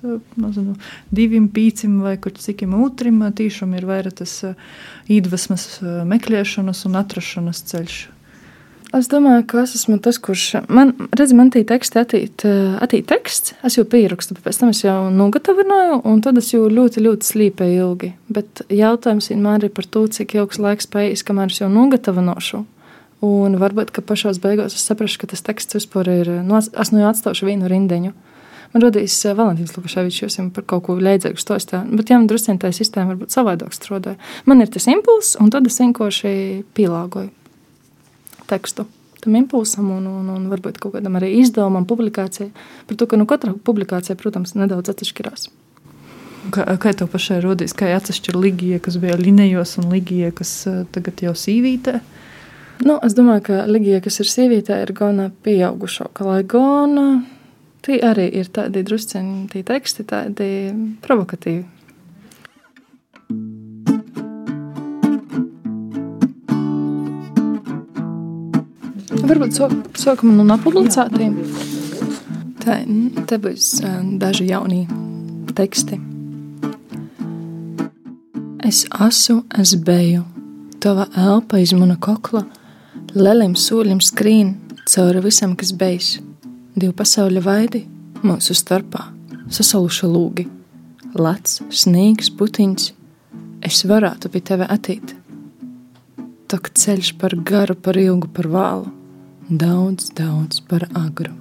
[0.41, 0.76] nezinu,
[1.16, 4.41] divim pīcim vai kur cikim otrim, tīšām ir vairāk tas
[5.11, 8.03] iedvesmas meklēšanas un atrašanas ceļš.
[8.95, 12.45] Es domāju, ka es esmu tas, kurš man, redz, man tī teksti attīt,
[12.80, 17.03] attīt teksts, es jau pierakstu, pēc tam es jau nogatavināju, un tad es jau ļoti,
[17.03, 18.13] ļoti slīpēju ilgi.
[18.32, 22.61] Bet jautājums vienmēr ir par to, cik ilgs laiks paies, kamēr es jau nogatavināšu.
[23.24, 26.32] Un varbūt, ka pašās beigās es saprastu, ka tas teksts vispār ir.
[26.43, 28.11] Nu, es nu jau atstāšu vienu rindiņu.
[28.74, 31.86] Man radīs uh, Valentīns Lukaševičs, jūs jau par kaut ko leidzēgu stāstā.
[31.88, 34.20] Bet, jā, man drusku tā sistēma varbūt savādāk strādāja.
[34.49, 36.36] Man ir tas impulss, un tad es vienkārši
[36.76, 37.32] pielāgoju
[38.51, 38.86] tekstu
[39.26, 42.51] tam impulsam un, un, un varbūt kaut kādam arī izdevumam, publikācijai.
[42.86, 45.47] Par to, ka nu, katra publikācija, protams, nedaudz atšķirās.
[46.53, 50.84] Kā, kā tev pašai rodīs, kā atsevišķi Ligija, kas bija Linējos un Ligija, kas uh,
[50.93, 51.97] tagad jau sīvītē?
[52.84, 57.23] Nu, es domāju, ka Ligija, kas ir sīvītē, ir gana pieaugušāka, lai gan
[57.86, 60.49] tie arī ir tādi drusciņi, tie teksti, tādi
[61.05, 61.63] provokatīvi.
[69.26, 69.57] Varbūt
[69.97, 71.39] sākam no publicētiem.
[72.61, 72.82] Tā,
[73.30, 73.71] te būs
[74.21, 74.84] daži jaunie
[75.55, 76.01] teksti.
[78.65, 80.23] Es asu, es beju,
[80.82, 82.43] tava elpa iz mana kokla,
[83.16, 84.55] lelim sūļim skrīn
[84.91, 86.18] cauri visam, kas beigs.
[86.76, 87.86] Divu pasauļa vaidi
[88.26, 89.05] mūsu starpā,
[89.47, 90.43] sasaluša lūgi,
[91.16, 92.89] lats, snīgs, putiņš,
[93.63, 95.16] es varētu pie tevi attīt.
[96.51, 98.91] Tok ceļš par garu, par ilgu, par vālu
[99.49, 101.32] daudz, daudz par agru.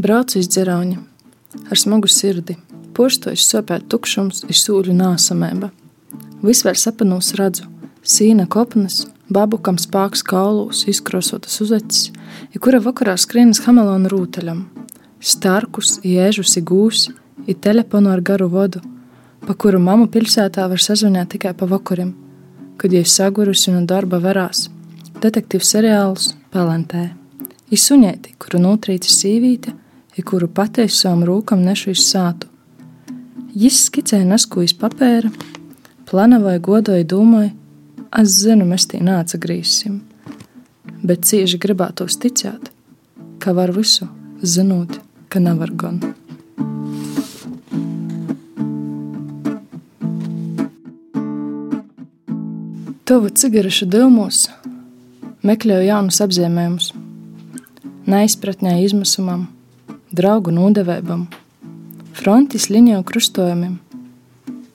[0.00, 0.96] Braucu iz dzerauņa
[1.68, 2.56] ar smagu sirdi,
[2.96, 5.70] postojas sopēt tukšums ir sūļu nāsamēba.
[6.44, 7.66] Visvēr sapanos redzu,
[8.02, 12.10] sīna kopnes, babu, kam spāks kaulūs, izkrosotas uzecis,
[12.54, 14.64] ja kura vakarā skrienas hamelona rūteļam,
[15.20, 17.14] starkus, iežus, gūsi,
[17.46, 18.82] ir telefonu ar garu vodu,
[19.46, 22.12] pa kuru mammu pilsētā var sazvanīt tikai pa vakariem,
[22.80, 24.68] kad jau sagurusi no darba varās.
[25.20, 27.10] Detektīvu seriālus pelentē.
[27.70, 29.74] Ir suņēti, kuru notrīca sīvīte,
[30.16, 32.49] ir kuru pateicu savam rūkam nešu iz sātu.
[33.50, 35.26] Jis skicēja nesku iz papēra,
[36.06, 37.50] planavoja godoja domāja,
[38.20, 39.96] es zinu, mēs tī nāca grīsim,
[41.02, 42.68] bet cieši gribētos ticēt,
[43.42, 44.06] ka var visu,
[44.42, 45.98] zinot, ka nevar gan.
[53.02, 54.44] Tuvu cigarešu dūmos
[55.42, 56.92] meklēju jaunus apzīmējumus,
[58.06, 59.48] neizpratņā izmisumam,
[60.14, 61.26] draugu nodevēbam,
[62.16, 63.78] frontes līniju krustojumiem.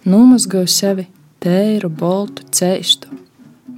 [0.06, 1.08] Nomazgoju sevi
[1.44, 3.12] tēru, boltu, cēstu.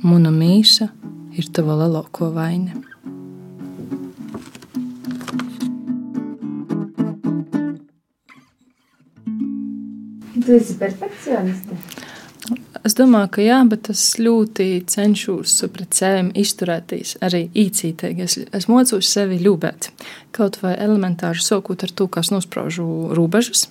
[0.04, 0.90] Muna mīsa
[1.38, 2.76] ir tava lielāko vaina.
[10.48, 11.76] Tu esi perfekcioniste.
[12.88, 18.24] Es domāju, ka jā, bet es ļoti cenšos pret sevi izturēties arī īcītīgi.
[18.24, 19.90] Es, es mocos sevi ļūbēt.
[20.38, 22.86] Kaut vai elementāri sākot ar to, kas nospraužu
[23.18, 23.66] robežas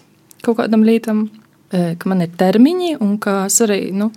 [0.45, 1.25] kaut kādam lītam,
[1.73, 4.11] e, ka man ir termiņi un ka es arī nu,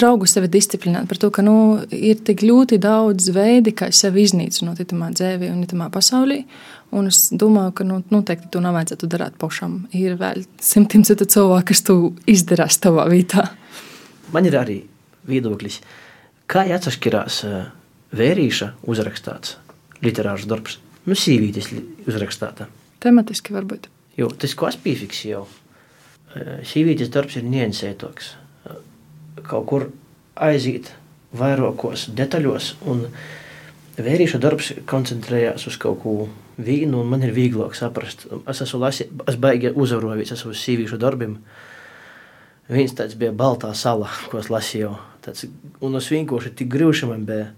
[0.00, 1.56] raugu sevi disciplinēt par to, ka nu,
[1.90, 6.44] ir tik ļoti daudz veidi, kā sevi iznīcinot itamā dzīvē un itamā pasaulī.
[6.96, 9.80] Un es domāju, ka nu, noteikti to nav vajadzētu darīt pašam.
[9.96, 11.96] Ir vēl simtiem citu cilvēku, kas to
[12.30, 13.50] izdarās tavā vietā.
[14.34, 14.80] Man ir arī
[15.28, 15.80] viedoklis,
[16.50, 17.44] kā atšķirās
[18.16, 19.56] vērīša uzrakstāts
[20.04, 21.70] literārs darbs, nu sīvītis
[22.06, 22.68] uzrakstāta.
[23.02, 23.88] Tematiski varbūt.
[24.16, 25.42] Jo tas, ko es piefiksu jau,
[26.66, 28.32] sīvītis darbs ir niansētoks.
[29.46, 29.90] Kaut kur
[30.34, 30.92] aiziet
[31.36, 33.06] vairākos detaļos, un
[33.96, 36.16] vērīša darbs koncentrējās uz kaut ko
[36.56, 38.26] vīnu, un man ir vieglāk saprast.
[38.48, 41.36] Es esmu lasījis, es baigi uzvarojis, es esmu sīvīšu darbiem,
[42.66, 44.90] Viens tāds bija Baltā sala, ko es lasīju.
[45.22, 45.46] Tāds,
[45.84, 47.52] un es vienkārši tik grūši man bija.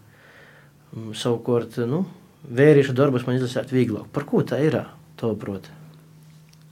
[1.16, 2.02] Savukārt, nu,
[2.48, 4.08] vērīšu darbus man izlasīt vieglāk.
[4.12, 4.80] Par ko tā ir?
[5.20, 5.68] Tavuprāt?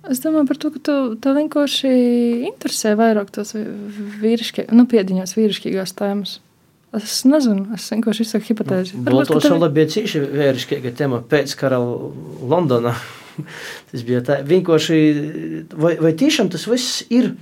[0.06, 1.90] Es domāju par to, ka tu, tev vienkārši
[2.46, 6.36] interesē vairāk tos vīrišķi, nu, piediņos vīrišķīgās tēmas.
[6.96, 9.00] Es nezinu, es vienkārši izsaku hipotēzi.
[9.00, 12.94] Nu, Baltā sala bija cīši vīrišķīga tēma pēc kara Londonā.
[13.90, 15.00] tas bija tā, vienkārši,
[15.74, 17.34] vai, vai tiešām tas viss ir?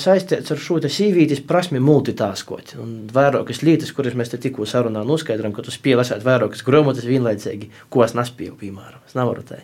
[0.00, 2.74] Saistīts ar šo sīvītes prasmi multitaskot.
[2.82, 7.70] Un vairākas lietas, kuras mēs tikko sarunā noskaidrojam, ka tu spēj lasīt vairākas grāmatas vienlaicīgi,
[7.90, 9.04] ko es nespēju, piemēram.
[9.06, 9.62] Es nevaru tā.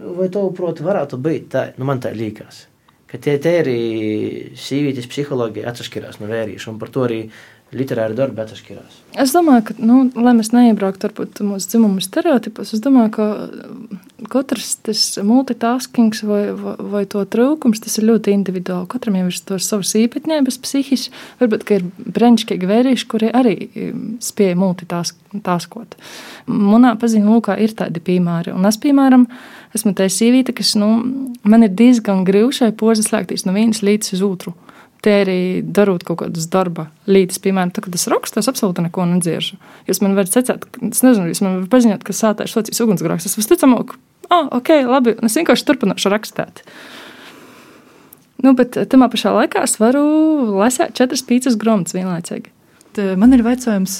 [0.00, 2.66] Vai to, proti, varētu būt tā, nu man tā liekas.
[3.10, 3.78] Ka tie, arī
[4.54, 7.24] sīvītes psiholoģija atšķirās no vērīša, un par to arī
[7.74, 8.98] literāri darbi atšķirās.
[9.22, 13.26] Es domāju, ka, nu, lai mēs neiebrauktu varbūt mūsu dzimumu stereotipus, es domāju, ka
[14.30, 18.88] katrs tas multitaskings vai, vai, vai to trūkums, tas ir ļoti individuāli.
[18.90, 21.86] Katram jau ir tos savas īpatnības psihiski, varbūt, ka ir
[22.18, 25.94] brenčkīgi vērīši, kuri arī um, spēja multitaskot.
[26.50, 29.28] Manā paziņu lūkā ir tādi piemēri, un es, piemēram,
[29.78, 30.90] esmu tā sīvīta, kas, nu,
[31.46, 34.56] man ir diezgan grūšai pozi slēgties no vienas līdz uz otru
[35.04, 37.40] te arī darot kaut kādas darba līdzi.
[37.44, 39.58] Piemēram, tad, kad es rakstu, es absolūti neko nedzirdu.
[39.88, 43.28] Jūs man varat secēt, es nezinu, jūs man varat paziņot, ka sātā ir šocīs ugunsgrēks.
[43.30, 43.96] Es visticamāk,
[44.28, 46.64] ah, ok, labi, es vienkārši turpināšu rakstīt.
[48.40, 50.04] Nu, bet tamā pašā laikā es varu
[50.56, 52.52] lasīt četras pīcis grāmatas vienlaicīgi.
[52.98, 53.92] Man ir jautājums,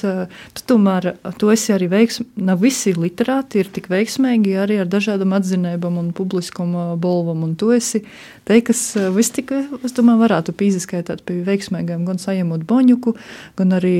[0.56, 2.32] tu tomēr tu esi arī veiksmīgs.
[2.42, 7.44] Nav visi literāti ir tik veiksmīgi arī ar dažādām atzinībām un publiskuma balvam.
[7.46, 8.02] Un tu esi
[8.48, 8.82] te, kas
[9.14, 9.54] viss tik,
[9.86, 13.14] es domāju, varētu pīziskaitāt pie veiksmīgiem, gan saņemot Boņuku,
[13.60, 13.94] gan arī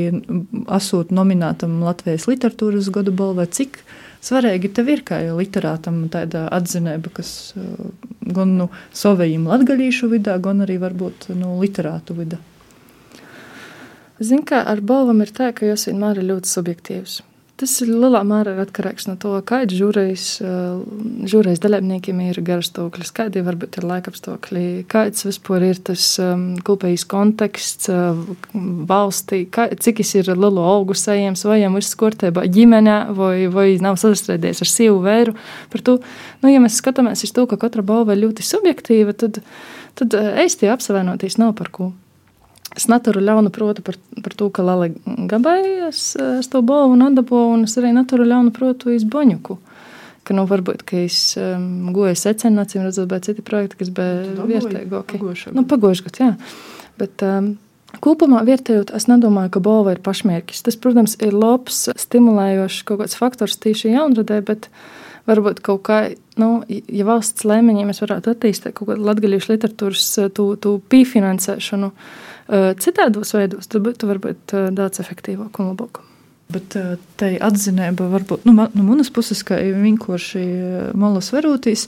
[0.67, 3.47] asūt nominētam Latvijas literatūras gadu balvai.
[3.47, 3.79] Cik
[4.27, 7.55] svarīgi tev ir kā literātam tāda atzinība, kas
[8.27, 12.43] gan nu, savējiem latgaļīšu vidā, gan arī varbūt nu, literātu vidā?
[14.21, 17.21] Ziniet, kā ar balvām ir tā, ka jūs vienmēr ir ļoti subjektīvs.
[17.61, 23.43] Tas ir lielā mērā atkarīgs no tā, kāda žūrejas, eh, žūrejas dalībniekiem ir garastāvoklis, kādi
[23.45, 28.17] varbūt ir laikapstākļi, kāds vispār ir tas um, kopējs konteksts uh,
[28.89, 33.69] valstī, kā, cik es ir lielu algu sajiems, vai viņam viss kārtībā ģimenē, vai, vai
[33.85, 35.37] nav sastrēdies ar sīvu vēru.
[35.73, 35.99] Par to,
[36.41, 39.45] nu, ja mēs skatāmies uz to, ka katra balva ir ļoti subjektīva, tad,
[40.01, 41.93] tad eh, apsavienoties nav par ko.
[42.79, 44.91] Es natūru ļaunu protu par, par to, ka Lala
[45.31, 49.57] Gabai es, es to balvu un atdabūju, un es arī natūru ļaunu protu iz Boņuku.
[50.27, 54.37] Ka, nu, varbūt, ka es um, goju secinu, acīm redzot, bet citi projekti, kas bija
[54.39, 55.19] vērtīgāki.
[55.57, 56.31] Nu, pagojuši gadu, jā.
[57.01, 57.57] Bet, um,
[57.99, 60.63] Kopumā vērtējot, es nedomāju, ka balva ir pašmērķis.
[60.63, 64.69] Tas, protams, ir labs, stimulējošs kaut kāds faktors tīši jaunradē, bet
[65.27, 65.99] varbūt kaut kā,
[66.39, 70.07] nu, ja valsts līmenī mēs varētu attīstīt kaut kādu latgaļiešu literatūras
[70.37, 72.30] tu, tu pīfinansēšanu, uh,
[72.83, 76.03] citādos veidos, tad būtu varbūt daudz efektīvāk un labāk.
[76.51, 76.75] Bet
[77.21, 80.43] tā atzinība varbūt nu, no manas puses, ka vienkārši
[80.99, 81.87] malas verūtīs,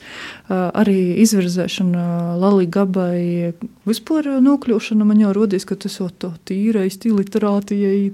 [0.52, 2.04] arī izvirzēšana
[2.38, 3.52] Lali Gabai
[3.88, 8.12] vispār nokļūšana man jau rodīs, ka tas jau to tīrais, tī literātijai,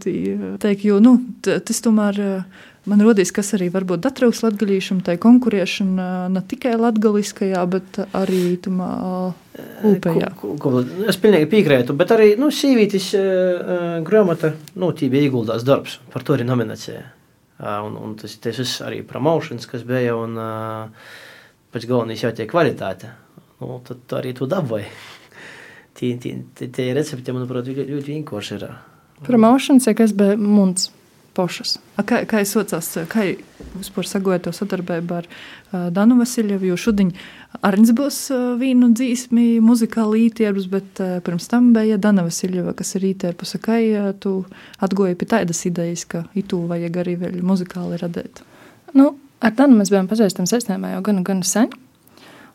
[0.63, 2.23] teik, jo, nu, tas tomēr
[2.89, 8.95] man rodīs, kas arī varbūt atrauks latgalīšam, tai konkurēšana ne tikai latgaliskajā, bet arī tumā
[9.59, 10.29] Upējā.
[10.39, 10.71] Ko, ko,
[11.11, 16.23] es pilnīgi piekrītu, bet arī nu, sīvītis uh, grāmata, nu, tī bija ieguldās darbs, par
[16.27, 17.01] to arī nominācija.
[17.59, 21.09] Uh, un, un tas, tas viss arī promotions, kas bija, un uh,
[21.75, 23.11] pēc galvenais jau tie kvalitāte.
[23.59, 24.87] Nu, tad arī tu dabūji.
[25.99, 28.69] tie, recepti, manuprāt, ļoti vienkārši ir.
[29.27, 30.93] Promotions, ja kas bija munts
[31.39, 31.77] pašas.
[31.97, 33.25] A, kā, kā es saucās, kā
[33.79, 37.13] vispār sagoju to sadarbību ar uh, Danu Vasiljevu, jo šodien
[37.65, 42.95] Arns būs uh, vienu dzīsmi muzikāli ītierbs, bet uh, pirms tam bija Dana Vasiljeva, kas
[42.99, 43.57] ir ītierbus.
[43.65, 44.43] Kā uh, tu
[44.85, 48.43] atgoji pie tādas idejas, ka itu vajag arī vēl muzikāli radēt?
[48.99, 51.73] Nu, ar Danu mēs bijām pazīstami saistībā jau gan, gan sen.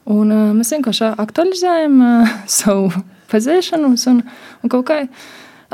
[0.04, 2.92] Un, uh, mēs vienkārši aktualizējam uh, savu
[3.34, 4.22] pazīšanos un,
[4.62, 5.00] un kaut kā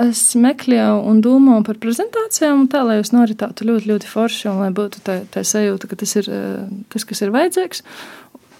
[0.03, 4.69] es meklēju un domāju par prezentācijām, tā lai jūs noritātu ļoti, ļoti forši un lai
[4.75, 6.29] būtu tā, tā sajūta, ka tas ir
[6.93, 7.83] tas, kas ir vajadzīgs.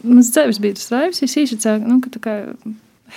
[0.08, 2.36] Mans dzīves bija tas raivs, es īšicēju, nu, ka tā kā,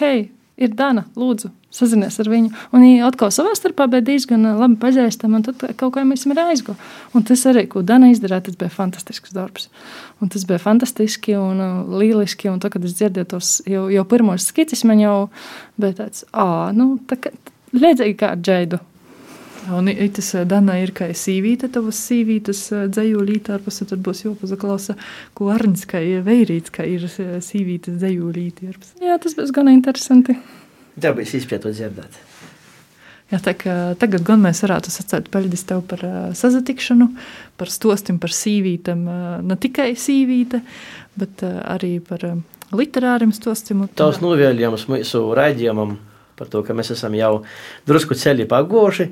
[0.00, 0.30] hei,
[0.62, 2.50] ir Dana, lūdzu, sazinies ar viņu.
[2.74, 6.34] Un viņa atkal savā starpā bija diezgan labi pazīstama, un tad kaut kā mēs esam
[6.36, 6.90] aizgājuši.
[7.16, 9.68] Un tas arī, ko Dana izdarīja, tas bija fantastisks darbs.
[10.22, 12.50] Un tas bija fantastiski un uh, lieliski.
[12.52, 15.16] Un tad, kad es dzirdēju tos jau, jau pirmos skicis, man jau
[15.80, 17.18] bija tāds, ah, nu, tā,
[17.76, 18.80] līdzīgi kā ar Džeidu.
[19.70, 24.96] Un tas Dana ir kā sīvīte, tavas sīvītes dzēju lītārpus, tad būs jāpazaklausa,
[25.38, 28.96] ko Arnis kā ir veirīts, kā ir sīvītes dzēju lītārpus.
[29.02, 30.34] Jā, tas būs gan interesanti.
[30.98, 32.18] Tā bija izpētot dzirdēt.
[33.32, 37.06] Jā, tā kā tagad gan mēs varētu sacēt peļģis tev par uh, sazatikšanu,
[37.56, 40.60] par stostim, par sīvītam, uh, ne tikai sīvīte,
[41.16, 42.42] bet uh, arī par uh,
[42.76, 43.86] literāriem stostim.
[43.96, 45.96] Tavs novēlījums mūsu raidījumam
[46.42, 47.32] par to, ka mēs esam jau
[47.88, 49.08] drusku ceļi pagoši.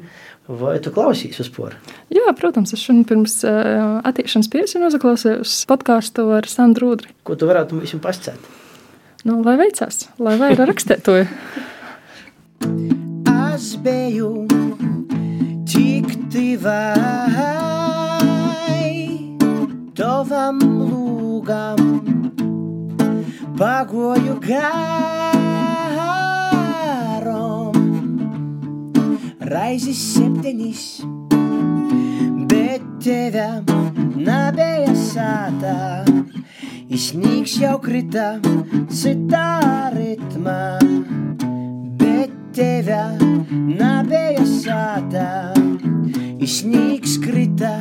[0.51, 1.77] Vai tu klausīsies vispār?
[2.11, 7.13] Jā, protams, es šodien pirms uh, attīšanas piesien uzklausījos podkāstu ar Sandru Udri.
[7.23, 8.51] Ko tu varētu mums pascēt?
[9.23, 11.29] Nu, lai veicās, lai vairāk rakstētoju.
[13.55, 14.47] es biju
[15.69, 17.51] tik tivai
[19.95, 21.83] tavam lūgam,
[23.61, 25.30] pagoju gāju.
[29.51, 30.83] Raizes septiņas,
[32.51, 33.47] bet teve
[34.15, 36.05] nebija sātā.
[36.91, 38.29] Izsnīgs jau krita
[38.91, 40.79] citā ritmā,
[41.99, 43.03] bet teve
[43.51, 45.31] nebija sātā.
[46.41, 47.75] Izsnīgs krita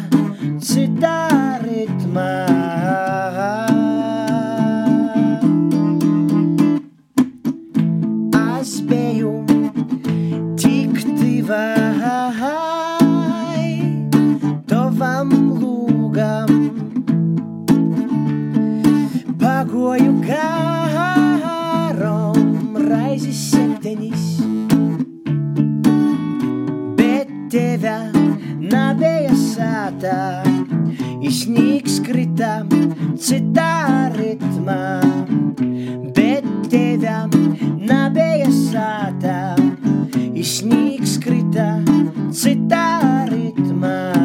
[0.61, 1.19] citā
[1.65, 2.31] ritmā.
[11.49, 12.45] Dawaj
[14.69, 15.29] do wam
[15.59, 16.49] lugam.
[19.41, 22.37] Pagoju garom
[22.89, 24.25] raizi septenis
[26.97, 27.97] Bet tevę
[28.61, 30.45] nabėja sata
[31.25, 32.53] Išnyks krita
[33.17, 33.73] cita
[34.13, 35.01] ritma
[36.13, 37.17] Bet tevę
[37.89, 39.58] nabėja sata
[40.39, 41.67] i sniegs krita
[42.31, 44.18] citā ritmā.